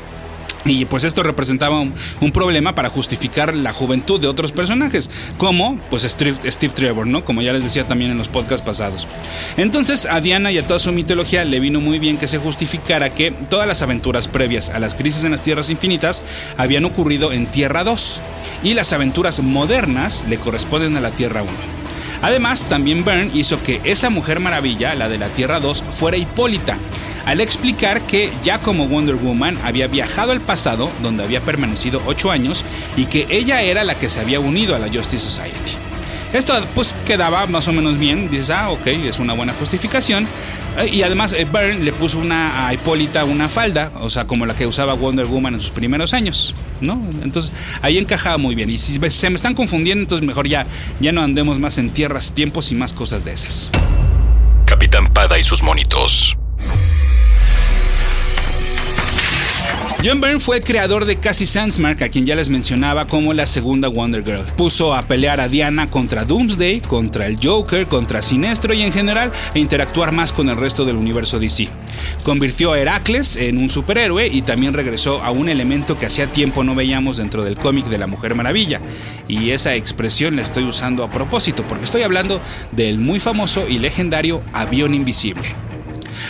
y 0.66 0.86
pues 0.86 1.04
esto 1.04 1.24
representaba 1.24 1.80
un, 1.80 1.94
problema 2.32 2.76
para 2.76 2.90
justificar 2.90 3.56
la 3.56 3.74
juventud 3.74 4.20
de 4.20 4.28
otros 4.28 4.52
personajes, 4.52 5.10
como 5.38 5.80
pues 5.90 6.04
Steve, 6.04 6.36
Trevor, 6.74 7.08
¿no? 7.08 7.26
Como 7.26 7.42
ya 7.42 7.54
les 7.54 7.64
decía 7.64 7.88
también 7.88 8.12
en 8.12 8.18
los 8.18 8.28
podcasts 8.28 8.66
pasados. 8.66 9.08
Entonces 9.58 10.06
a 10.06 10.22
Diana 10.22 10.52
y 10.52 10.58
a 10.58 10.68
toda 10.68 10.80
su 10.80 10.92
mitología 10.92 11.44
le 11.44 11.60
vino 11.60 11.82
muy 11.82 12.00
bien 12.00 12.18
que 12.18 12.28
se 12.28 12.38
justificara 12.38 13.10
que 13.10 13.32
todas 13.32 13.68
las 13.68 13.82
aventuras 13.82 14.28
previas 14.28 14.70
a 14.70 14.80
las 14.80 14.96
crisis 14.96 15.24
en 15.24 15.32
las 15.32 15.42
Tierras 15.42 15.70
Infinitas 15.70 16.22
habían 16.58 16.86
ocurrido 16.86 17.32
en 17.32 17.48
Tierra 17.48 17.84
2 17.84 18.22
y 18.64 18.74
las 18.74 18.94
aventuras 18.94 19.42
modernas 19.42 20.26
le 20.30 20.38
corresponden 20.38 20.96
a 20.96 21.02
la 21.02 21.12
Tierra 21.12 21.42
1. 21.42 21.52
Además, 22.22 22.66
también 22.68 23.06
Byrne 23.06 23.32
hizo 23.34 23.64
que 23.64 23.80
esa 23.86 24.10
mujer 24.10 24.40
maravilla, 24.40 24.94
la 24.96 25.08
de 25.08 25.18
la 25.18 25.30
Tierra 25.30 25.60
2, 25.60 25.84
fuera 25.96 26.18
Hipólita, 26.18 26.78
al 27.26 27.42
explicar 27.42 28.02
que 28.02 28.30
ya 28.44 28.60
como 28.60 28.88
Wonder 28.88 29.16
Woman 29.16 29.58
había 29.64 29.88
viajado 29.88 30.32
al 30.32 30.42
pasado, 30.42 30.90
donde 31.02 31.24
había 31.24 31.42
permanecido 31.42 32.02
8 32.06 32.32
años, 32.32 32.64
y 32.98 33.06
que 33.06 33.26
ella 33.30 33.62
era 33.62 33.84
la 33.84 33.96
que 33.96 34.10
se 34.10 34.20
había 34.20 34.40
unido 34.40 34.76
a 34.76 34.80
la 34.80 34.88
Justice 34.88 35.20
Society. 35.20 35.90
Esto 36.34 36.54
pues 36.76 36.94
quedaba 37.08 37.48
más 37.48 37.68
o 37.68 37.74
menos 37.74 37.98
bien, 37.98 38.30
dices, 38.30 38.52
ah, 38.52 38.70
ok, 38.70 38.86
es 38.86 39.18
una 39.18 39.34
buena 39.34 39.52
justificación. 39.54 40.28
Eh, 40.78 40.88
y 40.94 41.02
además 41.02 41.34
eh, 41.34 41.46
Byrne 41.52 41.80
le 41.80 41.92
puso 41.92 42.20
una, 42.20 42.68
a 42.68 42.74
Hipólita 42.74 43.24
una 43.26 43.50
falda, 43.50 43.92
o 44.00 44.12
sea, 44.12 44.28
como 44.28 44.46
la 44.46 44.56
que 44.56 44.68
usaba 44.68 44.94
Wonder 44.94 45.26
Woman 45.26 45.56
en 45.56 45.62
sus 45.62 45.72
primeros 45.72 46.14
años, 46.14 46.54
¿no? 46.82 47.02
Entonces 47.24 47.52
ahí 47.82 47.98
encajaba 47.98 48.38
muy 48.38 48.54
bien. 48.54 48.70
Y 48.70 48.78
si 48.78 49.00
se 49.10 49.30
me 49.32 49.36
están 49.38 49.56
confundiendo, 49.56 50.04
entonces 50.04 50.26
mejor 50.26 50.48
ya, 50.48 50.68
ya 51.00 51.12
no 51.12 51.24
andemos 51.24 51.58
más 51.60 51.80
en 51.80 51.90
tierras, 51.90 52.34
tiempos 52.34 52.72
y 52.72 52.76
más 52.76 52.94
cosas 52.94 53.26
de 53.26 53.34
esas. 53.34 53.72
Capitán 54.66 55.08
Pada 55.08 55.40
y 55.40 55.44
sus 55.44 55.64
monitos. 55.64 56.39
John 60.02 60.22
Byrne 60.22 60.40
fue 60.40 60.56
el 60.56 60.64
creador 60.64 61.04
de 61.04 61.18
Cassie 61.18 61.46
Sandsmark, 61.46 62.02
a 62.04 62.08
quien 62.08 62.26
ya 62.26 62.34
les 62.34 62.48
mencionaba 62.48 63.06
como 63.06 63.34
la 63.34 63.46
segunda 63.46 63.90
Wonder 63.90 64.24
Girl. 64.24 64.46
Puso 64.56 64.94
a 64.94 65.02
pelear 65.02 65.42
a 65.42 65.50
Diana 65.50 65.92
contra 65.92 66.24
Doomsday, 66.24 66.80
contra 66.80 67.26
el 67.26 67.38
Joker, 67.44 67.86
contra 67.86 68.22
Sinestro 68.22 68.74
y 68.74 68.82
en 68.82 68.94
general 68.94 69.34
a 69.54 69.60
interactuar 69.60 70.14
más 70.14 70.32
con 70.32 70.48
el 70.48 70.56
resto 70.56 70.86
del 70.86 70.96
universo 70.96 71.38
DC. 71.38 71.68
Convirtió 72.24 72.72
a 72.72 72.80
Heracles 72.80 73.36
en 73.36 73.58
un 73.58 73.70
superhéroe 73.70 74.28
y 74.28 74.42
también 74.42 74.72
regresó 74.72 75.22
a 75.22 75.32
un 75.32 75.50
elemento 75.50 75.98
que 75.98 76.06
hacía 76.06 76.28
tiempo 76.28 76.64
no 76.64 76.76
veíamos 76.76 77.18
dentro 77.18 77.44
del 77.44 77.58
cómic 77.58 77.88
de 77.88 77.98
la 77.98 78.08
Mujer 78.08 78.36
Maravilla. 78.36 78.80
Y 79.28 79.50
esa 79.50 79.76
expresión 79.76 80.38
la 80.38 80.44
estoy 80.44 80.64
usando 80.64 81.04
a 81.04 81.12
propósito, 81.12 81.66
porque 81.68 81.84
estoy 81.84 82.04
hablando 82.04 82.40
del 82.72 83.00
muy 83.00 83.20
famoso 83.20 83.68
y 83.68 83.80
legendario 83.80 84.42
avión 84.54 84.94
invisible. 84.94 85.69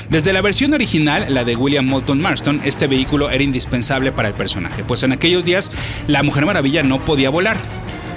Desde 0.10 0.34
la 0.34 0.42
versión 0.42 0.74
original, 0.74 1.34
la 1.34 1.44
de 1.44 1.56
William 1.56 1.86
Moulton 1.86 2.22
Marston, 2.22 2.62
este 2.64 2.88
vehículo 2.88 3.30
era 3.30 3.44
indispensable 3.44 4.12
para 4.12 4.28
el 4.28 4.34
personaje, 4.34 4.84
pues 4.84 5.04
en 5.04 5.12
aquellos 5.12 5.46
días 5.46 5.72
la 6.08 6.24
Mujer 6.24 6.46
Maravilla 6.46 6.84
no 6.84 7.00
podía 7.04 7.30
volar. 7.30 7.58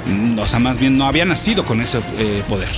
Mm, 0.07 0.39
o 0.39 0.47
sea, 0.47 0.59
más 0.59 0.79
bien 0.79 0.97
no 0.97 1.07
había 1.07 1.25
nacido 1.25 1.65
con 1.65 1.81
ese 1.81 1.99
eh, 2.19 2.43
poder. 2.49 2.71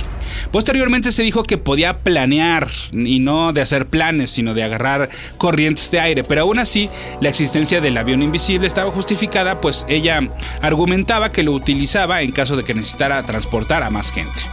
Posteriormente 0.51 1.11
se 1.11 1.23
dijo 1.23 1.43
que 1.43 1.57
podía 1.57 1.99
planear 1.99 2.67
y 2.91 3.19
no 3.19 3.53
de 3.53 3.61
hacer 3.61 3.87
planes, 3.87 4.31
sino 4.31 4.53
de 4.53 4.63
agarrar 4.63 5.09
corrientes 5.37 5.91
de 5.91 5.99
aire, 5.99 6.23
pero 6.23 6.41
aún 6.41 6.59
así 6.59 6.89
la 7.21 7.29
existencia 7.29 7.81
del 7.81 7.97
avión 7.97 8.21
invisible 8.21 8.67
estaba 8.67 8.91
justificada, 8.91 9.61
pues 9.61 9.85
ella 9.89 10.19
argumentaba 10.61 11.31
que 11.31 11.43
lo 11.43 11.51
utilizaba 11.51 12.21
en 12.21 12.31
caso 12.31 12.55
de 12.55 12.63
que 12.63 12.73
necesitara 12.73 13.25
transportar 13.25 13.83
a 13.83 13.89
más 13.89 14.11
gente. 14.11 14.43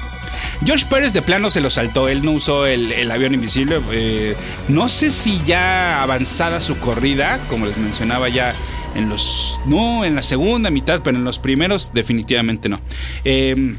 George 0.64 0.86
Pérez 0.88 1.12
de 1.12 1.22
plano 1.22 1.50
se 1.50 1.60
lo 1.60 1.70
saltó, 1.70 2.08
él 2.08 2.24
no 2.24 2.32
usó 2.32 2.66
el, 2.66 3.10
avión 3.10 3.34
invisible. 3.34 3.80
Eh, 3.92 4.36
no 4.68 4.88
sé 4.88 5.10
si 5.10 5.40
ya 5.44 6.02
avanzada 6.02 6.60
su 6.60 6.78
corrida, 6.78 7.38
como 7.48 7.66
les 7.66 7.78
mencionaba 7.78 8.28
ya 8.28 8.54
en 8.94 9.08
los... 9.08 9.58
No, 9.66 10.04
en 10.04 10.14
la 10.14 10.22
segunda 10.22 10.70
mitad, 10.70 11.02
pero 11.02 11.16
en 11.16 11.24
los 11.24 11.38
primeros 11.38 11.92
definitivamente 11.92 12.68
no. 12.68 12.80
Eh, 13.24 13.76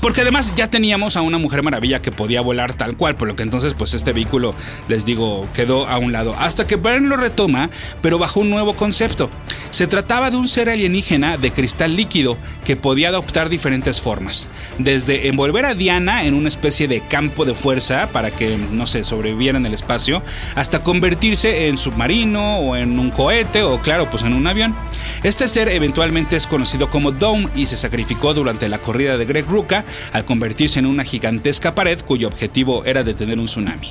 porque 0.00 0.22
además 0.22 0.54
ya 0.54 0.68
teníamos 0.68 1.16
a 1.16 1.22
una 1.22 1.38
Mujer 1.38 1.62
Maravilla 1.62 2.02
que 2.02 2.12
podía 2.12 2.40
volar 2.40 2.72
tal 2.74 2.96
cual, 2.96 3.16
por 3.16 3.28
lo 3.28 3.36
que 3.36 3.42
entonces 3.42 3.74
pues 3.74 3.94
este 3.94 4.12
vehículo, 4.12 4.54
les 4.88 5.04
digo, 5.04 5.48
quedó 5.54 5.86
a 5.86 5.98
un 5.98 6.12
lado. 6.12 6.34
Hasta 6.38 6.66
que 6.66 6.76
Byrne 6.76 7.08
lo 7.08 7.16
retoma, 7.16 7.70
pero 8.00 8.18
bajo 8.18 8.40
un 8.40 8.50
nuevo 8.50 8.74
concepto. 8.74 9.30
Se 9.72 9.86
trataba 9.86 10.30
de 10.30 10.36
un 10.36 10.48
ser 10.48 10.68
alienígena 10.68 11.38
de 11.38 11.50
cristal 11.50 11.96
líquido 11.96 12.36
que 12.62 12.76
podía 12.76 13.08
adoptar 13.08 13.48
diferentes 13.48 14.02
formas. 14.02 14.46
Desde 14.78 15.28
envolver 15.28 15.64
a 15.64 15.72
Diana 15.72 16.26
en 16.26 16.34
una 16.34 16.50
especie 16.50 16.88
de 16.88 17.00
campo 17.00 17.46
de 17.46 17.54
fuerza 17.54 18.10
para 18.12 18.30
que, 18.30 18.58
no 18.58 18.86
sé, 18.86 19.02
sobreviviera 19.02 19.56
en 19.56 19.64
el 19.64 19.72
espacio, 19.72 20.22
hasta 20.56 20.82
convertirse 20.82 21.68
en 21.68 21.78
submarino 21.78 22.58
o 22.58 22.76
en 22.76 22.98
un 22.98 23.10
cohete 23.10 23.62
o 23.62 23.80
claro, 23.80 24.10
pues 24.10 24.24
en 24.24 24.34
un 24.34 24.46
avión. 24.46 24.76
Este 25.22 25.48
ser 25.48 25.70
eventualmente 25.70 26.36
es 26.36 26.46
conocido 26.46 26.90
como 26.90 27.10
Dome 27.10 27.48
y 27.56 27.64
se 27.64 27.78
sacrificó 27.78 28.34
durante 28.34 28.68
la 28.68 28.76
corrida 28.76 29.16
de 29.16 29.24
Greg 29.24 29.46
Ruka 29.46 29.86
al 30.12 30.26
convertirse 30.26 30.80
en 30.80 30.86
una 30.86 31.02
gigantesca 31.02 31.74
pared 31.74 31.98
cuyo 32.02 32.28
objetivo 32.28 32.84
era 32.84 33.04
detener 33.04 33.38
un 33.38 33.46
tsunami. 33.46 33.90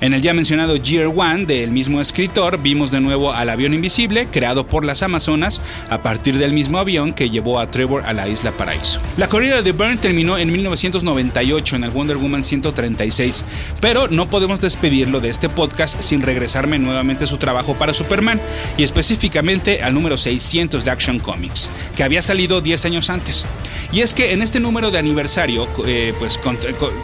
En 0.00 0.14
el 0.14 0.22
ya 0.22 0.34
mencionado 0.34 0.76
Year 0.76 1.06
One 1.06 1.46
del 1.46 1.70
mismo 1.70 2.00
escritor, 2.00 2.60
vimos 2.60 2.90
de 2.90 3.00
nuevo 3.00 3.32
al 3.32 3.50
avión 3.50 3.74
invisible 3.74 4.26
creado 4.30 4.66
por 4.66 4.84
las 4.84 5.02
Amazonas 5.02 5.60
a 5.90 6.02
partir 6.02 6.38
del 6.38 6.52
mismo 6.52 6.78
avión 6.78 7.12
que 7.12 7.30
llevó 7.30 7.60
a 7.60 7.70
Trevor 7.70 8.04
a 8.06 8.12
la 8.12 8.28
isla 8.28 8.52
Paraíso. 8.52 9.00
La 9.16 9.28
corrida 9.28 9.62
de 9.62 9.72
Byrne 9.72 9.96
terminó 9.96 10.38
en 10.38 10.50
1998 10.52 11.76
en 11.76 11.84
el 11.84 11.90
Wonder 11.90 12.16
Woman 12.16 12.42
136, 12.42 13.44
pero 13.80 14.08
no 14.08 14.28
podemos 14.28 14.60
despedirlo 14.60 15.20
de 15.20 15.30
este 15.30 15.48
podcast 15.48 16.00
sin 16.00 16.22
regresarme 16.22 16.78
nuevamente 16.78 17.24
a 17.24 17.28
su 17.28 17.36
trabajo 17.36 17.74
para 17.74 17.94
Superman 17.94 18.40
y 18.76 18.82
específicamente 18.82 19.82
al 19.82 19.94
número 19.94 20.16
600 20.16 20.84
de 20.84 20.90
Action 20.90 21.18
Comics, 21.18 21.70
que 21.96 22.04
había 22.04 22.22
salido 22.22 22.60
10 22.60 22.84
años 22.86 23.10
antes. 23.10 23.46
Y 23.92 24.00
es 24.00 24.14
que 24.14 24.32
en 24.32 24.42
este 24.42 24.60
número 24.60 24.90
de 24.90 24.98
aniversario, 24.98 25.68
eh, 25.86 26.14
pues 26.18 26.40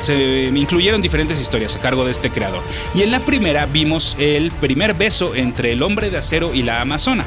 se 0.01 0.51
incluyeron 0.55 1.03
diferentes 1.03 1.40
historias 1.40 1.77
a 1.77 1.81
cargo 1.81 2.05
de 2.05 2.12
este 2.12 2.31
creador 2.31 2.62
y 2.95 3.03
en 3.03 3.11
la 3.11 3.21
primera 3.21 3.67
vimos 3.67 4.17
el 4.19 4.51
primer 4.53 4.95
beso 4.95 5.35
entre 5.35 5.73
el 5.73 5.83
hombre 5.83 6.11
de 6.11 6.19
acero 6.19 6.55
y 6.55 6.63
la 6.63 6.81
amazona. 6.81 7.25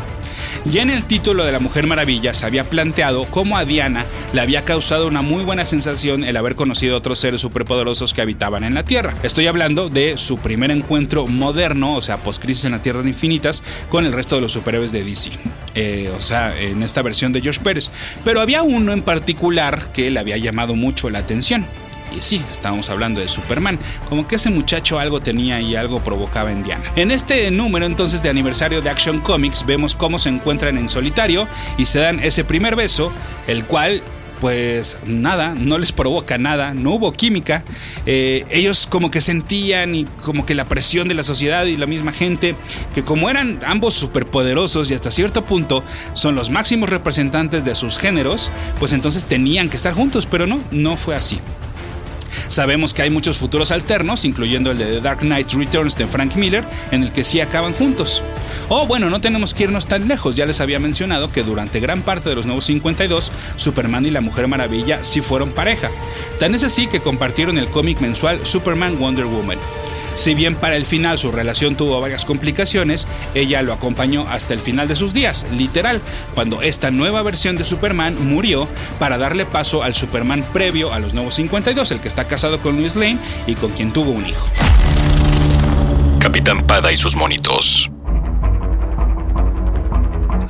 Ya 0.65 0.81
en 0.81 0.89
el 0.89 1.05
título 1.05 1.45
de 1.45 1.51
La 1.51 1.59
Mujer 1.59 1.87
Maravilla 1.87 2.33
se 2.33 2.45
había 2.45 2.69
planteado 2.69 3.25
cómo 3.29 3.57
a 3.57 3.65
Diana 3.65 4.05
le 4.33 4.41
había 4.41 4.65
causado 4.65 5.07
una 5.07 5.21
muy 5.21 5.43
buena 5.43 5.65
sensación 5.65 6.23
el 6.23 6.37
haber 6.37 6.55
conocido 6.55 6.95
a 6.95 6.97
otros 6.99 7.19
seres 7.19 7.41
superpoderosos 7.41 8.13
que 8.13 8.21
habitaban 8.21 8.63
en 8.63 8.73
la 8.73 8.83
Tierra. 8.83 9.15
Estoy 9.23 9.47
hablando 9.47 9.89
de 9.89 10.17
su 10.17 10.37
primer 10.37 10.71
encuentro 10.71 11.27
moderno, 11.27 11.95
o 11.95 12.01
sea, 12.01 12.17
post-crisis 12.17 12.65
en 12.65 12.71
la 12.71 12.81
Tierra 12.81 13.01
de 13.01 13.09
Infinitas, 13.09 13.63
con 13.89 14.05
el 14.05 14.13
resto 14.13 14.35
de 14.35 14.41
los 14.41 14.51
superhéroes 14.51 14.91
de 14.91 15.03
DC. 15.03 15.31
Eh, 15.75 16.11
o 16.17 16.21
sea, 16.21 16.57
en 16.57 16.83
esta 16.83 17.01
versión 17.01 17.33
de 17.33 17.41
George 17.41 17.61
Pérez. 17.61 17.89
Pero 18.23 18.41
había 18.41 18.63
uno 18.63 18.93
en 18.93 19.01
particular 19.01 19.91
que 19.91 20.11
le 20.11 20.19
había 20.19 20.37
llamado 20.37 20.75
mucho 20.75 21.09
la 21.09 21.19
atención. 21.19 21.65
Y 22.15 22.21
sí, 22.21 22.41
estábamos 22.49 22.89
hablando 22.89 23.19
de 23.19 23.27
Superman, 23.27 23.79
como 24.09 24.27
que 24.27 24.35
ese 24.35 24.49
muchacho 24.49 24.99
algo 24.99 25.21
tenía 25.21 25.59
y 25.61 25.75
algo 25.75 26.03
provocaba 26.03 26.51
en 26.51 26.63
Diana. 26.63 26.91
En 26.95 27.11
este 27.11 27.49
número 27.51 27.85
entonces 27.85 28.21
de 28.21 28.29
aniversario 28.29 28.81
de 28.81 28.89
Action 28.89 29.19
Comics 29.19 29.65
vemos 29.65 29.95
cómo 29.95 30.19
se 30.19 30.29
encuentran 30.29 30.77
en 30.77 30.89
solitario 30.89 31.47
y 31.77 31.85
se 31.85 31.99
dan 31.99 32.19
ese 32.19 32.43
primer 32.43 32.75
beso, 32.75 33.11
el 33.47 33.65
cual 33.65 34.03
pues 34.43 34.97
nada, 35.05 35.55
no 35.57 35.77
les 35.77 35.93
provoca 35.93 36.37
nada, 36.37 36.73
no 36.73 36.95
hubo 36.95 37.13
química. 37.13 37.63
Eh, 38.05 38.43
ellos 38.49 38.87
como 38.87 39.09
que 39.09 39.21
sentían 39.21 39.95
y 39.95 40.03
como 40.21 40.45
que 40.45 40.53
la 40.53 40.65
presión 40.65 41.07
de 41.07 41.13
la 41.13 41.23
sociedad 41.23 41.63
y 41.63 41.77
la 41.77 41.85
misma 41.85 42.11
gente, 42.11 42.57
que 42.93 43.05
como 43.05 43.29
eran 43.29 43.61
ambos 43.65 43.93
superpoderosos 43.93 44.91
y 44.91 44.95
hasta 44.95 45.11
cierto 45.11 45.45
punto 45.45 45.81
son 46.11 46.35
los 46.35 46.49
máximos 46.49 46.89
representantes 46.89 47.63
de 47.63 47.73
sus 47.73 47.97
géneros, 47.97 48.51
pues 48.79 48.91
entonces 48.91 49.23
tenían 49.23 49.69
que 49.69 49.77
estar 49.77 49.93
juntos, 49.93 50.27
pero 50.29 50.45
no, 50.45 50.59
no 50.71 50.97
fue 50.97 51.15
así. 51.15 51.39
Sabemos 52.47 52.93
que 52.93 53.01
hay 53.01 53.09
muchos 53.09 53.37
futuros 53.37 53.71
alternos, 53.71 54.25
incluyendo 54.25 54.71
el 54.71 54.77
de 54.77 54.85
The 54.85 55.01
Dark 55.01 55.19
Knight 55.19 55.51
Returns 55.53 55.97
de 55.97 56.07
Frank 56.07 56.35
Miller, 56.35 56.63
en 56.91 57.03
el 57.03 57.11
que 57.11 57.23
sí 57.23 57.41
acaban 57.41 57.73
juntos. 57.73 58.23
O 58.69 58.87
bueno, 58.87 59.09
no 59.09 59.21
tenemos 59.21 59.53
que 59.53 59.63
irnos 59.63 59.87
tan 59.87 60.07
lejos, 60.07 60.35
ya 60.35 60.45
les 60.45 60.61
había 60.61 60.79
mencionado 60.79 61.31
que 61.31 61.43
durante 61.43 61.79
gran 61.79 62.01
parte 62.01 62.29
de 62.29 62.35
los 62.35 62.45
nuevos 62.45 62.65
52, 62.65 63.31
Superman 63.55 64.05
y 64.05 64.11
la 64.11 64.21
Mujer 64.21 64.47
Maravilla 64.47 65.03
sí 65.03 65.21
fueron 65.21 65.51
pareja. 65.51 65.89
Tan 66.39 66.55
es 66.55 66.63
así 66.63 66.87
que 66.87 67.01
compartieron 67.01 67.57
el 67.57 67.67
cómic 67.69 67.99
mensual 67.99 68.45
Superman 68.45 68.97
Wonder 68.97 69.25
Woman. 69.25 69.59
Si 70.15 70.33
bien 70.35 70.55
para 70.55 70.75
el 70.75 70.85
final 70.85 71.17
su 71.17 71.31
relación 71.31 71.75
tuvo 71.75 71.99
varias 71.99 72.25
complicaciones, 72.25 73.07
ella 73.33 73.61
lo 73.61 73.73
acompañó 73.73 74.27
hasta 74.29 74.53
el 74.53 74.59
final 74.59 74.87
de 74.87 74.95
sus 74.95 75.13
días, 75.13 75.45
literal, 75.51 76.01
cuando 76.33 76.61
esta 76.61 76.91
nueva 76.91 77.23
versión 77.23 77.55
de 77.55 77.65
Superman 77.65 78.15
murió 78.29 78.67
para 78.99 79.17
darle 79.17 79.45
paso 79.45 79.83
al 79.83 79.95
Superman 79.95 80.45
previo 80.53 80.93
a 80.93 80.99
los 80.99 81.13
nuevos 81.13 81.35
52, 81.35 81.91
el 81.91 81.99
que 81.99 82.07
está 82.07 82.27
casado 82.27 82.61
con 82.61 82.77
Louis 82.77 82.95
Lane 82.95 83.17
y 83.47 83.55
con 83.55 83.71
quien 83.71 83.91
tuvo 83.91 84.11
un 84.11 84.25
hijo. 84.25 84.47
Capitán 86.19 86.61
Pada 86.61 86.91
y 86.91 86.95
sus 86.95 87.15
monitos. 87.15 87.91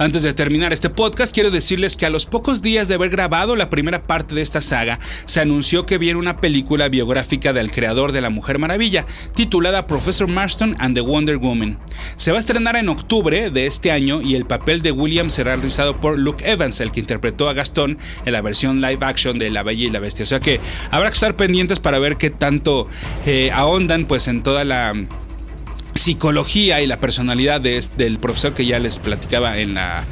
Antes 0.04 0.22
de 0.22 0.34
terminar 0.34 0.74
este 0.74 0.90
podcast, 0.90 1.34
quiero 1.34 1.50
decirles 1.50 1.96
que 1.96 2.06
a 2.06 2.10
los 2.10 2.26
pocos 2.26 2.62
días 2.62 2.90
de 2.90 2.96
haber 2.96 3.10
grabado 3.10 3.56
la 3.56 3.70
primera 3.70 4.06
parte 4.06 4.36
de 4.36 4.42
esta 4.42 4.60
saga, 4.60 5.00
se 5.24 5.40
anunció 5.40 5.86
que 5.86 5.98
viene 5.98 6.20
una 6.20 6.42
película 6.42 6.90
biográfica 6.90 7.54
del 7.54 7.72
creador 7.72 8.12
de 8.12 8.20
la 8.20 8.30
Mujer 8.30 8.60
Maravilla, 8.60 9.06
titulada 9.34 9.88
Professor 9.88 10.28
Marston 10.28 10.76
and 10.80 10.94
the 10.94 11.00
Wonder 11.00 11.38
Woman. 11.38 11.80
Se 12.18 12.32
va 12.32 12.38
a 12.38 12.42
estrenar 12.42 12.76
en 12.76 12.90
octubre 12.90 13.50
de 13.50 13.66
este 13.66 13.94
año 13.94 14.22
y 14.22 14.36
el 14.36 14.46
papel 14.46 14.82
de 14.82 14.92
William 14.92 15.30
será 15.30 15.56
realizado 15.56 16.02
por 16.02 16.20
Luke 16.20 16.44
Evans, 16.52 16.82
el 16.82 16.92
que 16.92 17.00
interpretó 17.00 17.48
a 17.48 17.54
Gastón 17.54 17.98
en 18.26 18.34
la 18.34 18.42
versión 18.42 18.82
live 18.82 19.06
action 19.06 19.40
de 19.40 19.52
La 19.52 19.64
Bella 19.64 19.86
y 19.86 19.90
la 19.90 20.02
Bestia. 20.02 20.24
O 20.24 20.28
sea 20.28 20.42
que 20.42 20.60
habrá 20.92 21.12
que 21.12 21.14
estar 21.14 21.38
pendientes 21.38 21.80
para 21.80 21.98
ver 22.00 22.18
qué 22.18 22.30
tanto 22.30 22.90
eh, 23.26 23.52
ahondan 23.54 24.04
pues 24.04 24.28
en 24.28 24.44
toda 24.44 24.66
la 24.66 24.94
psicología 25.96 26.82
y 26.82 26.88
la 26.88 27.00
personalidad 27.00 27.62
del 27.62 28.20
profesor 28.20 28.54
que 28.54 28.66
ya 28.66 28.80
les 28.80 29.00
platicaba 29.00 29.58
en 29.60 29.76
la 29.76 30.06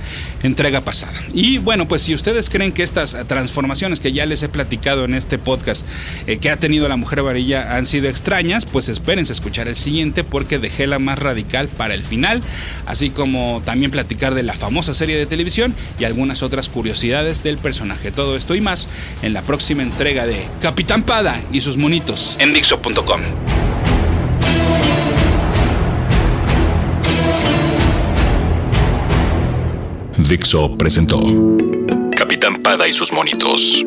entrega 0.43 0.81
pasada. 0.81 1.19
Y 1.33 1.57
bueno, 1.57 1.87
pues 1.87 2.03
si 2.03 2.13
ustedes 2.13 2.49
creen 2.49 2.71
que 2.71 2.83
estas 2.83 3.27
transformaciones 3.27 3.99
que 3.99 4.11
ya 4.11 4.25
les 4.25 4.43
he 4.43 4.49
platicado 4.49 5.05
en 5.05 5.13
este 5.13 5.37
podcast 5.37 5.87
eh, 6.27 6.37
que 6.37 6.49
ha 6.49 6.57
tenido 6.57 6.87
la 6.87 6.95
mujer 6.95 7.21
varilla 7.23 7.75
han 7.75 7.85
sido 7.85 8.09
extrañas, 8.09 8.65
pues 8.65 8.89
espérense 8.89 9.31
a 9.33 9.35
escuchar 9.35 9.67
el 9.67 9.75
siguiente 9.75 10.23
porque 10.23 10.59
dejé 10.59 10.87
la 10.87 10.99
más 10.99 11.19
radical 11.19 11.67
para 11.67 11.93
el 11.93 12.03
final, 12.03 12.41
así 12.85 13.09
como 13.09 13.61
también 13.65 13.91
platicar 13.91 14.33
de 14.33 14.43
la 14.43 14.53
famosa 14.53 14.93
serie 14.93 15.17
de 15.17 15.25
televisión 15.25 15.75
y 15.99 16.05
algunas 16.05 16.43
otras 16.43 16.69
curiosidades 16.69 17.43
del 17.43 17.57
personaje. 17.57 18.11
Todo 18.11 18.35
esto 18.35 18.55
y 18.55 18.61
más 18.61 18.87
en 19.21 19.33
la 19.33 19.41
próxima 19.41 19.83
entrega 19.83 20.25
de 20.25 20.47
Capitán 20.61 21.03
Pada 21.03 21.41
y 21.51 21.61
sus 21.61 21.77
monitos 21.77 22.35
en 22.39 22.53
Dixo.com. 22.53 23.70
Dixo 30.31 30.77
presentó 30.77 31.19
Capitán 32.15 32.55
Pada 32.63 32.87
y 32.87 32.93
sus 32.93 33.11
monitos. 33.11 33.85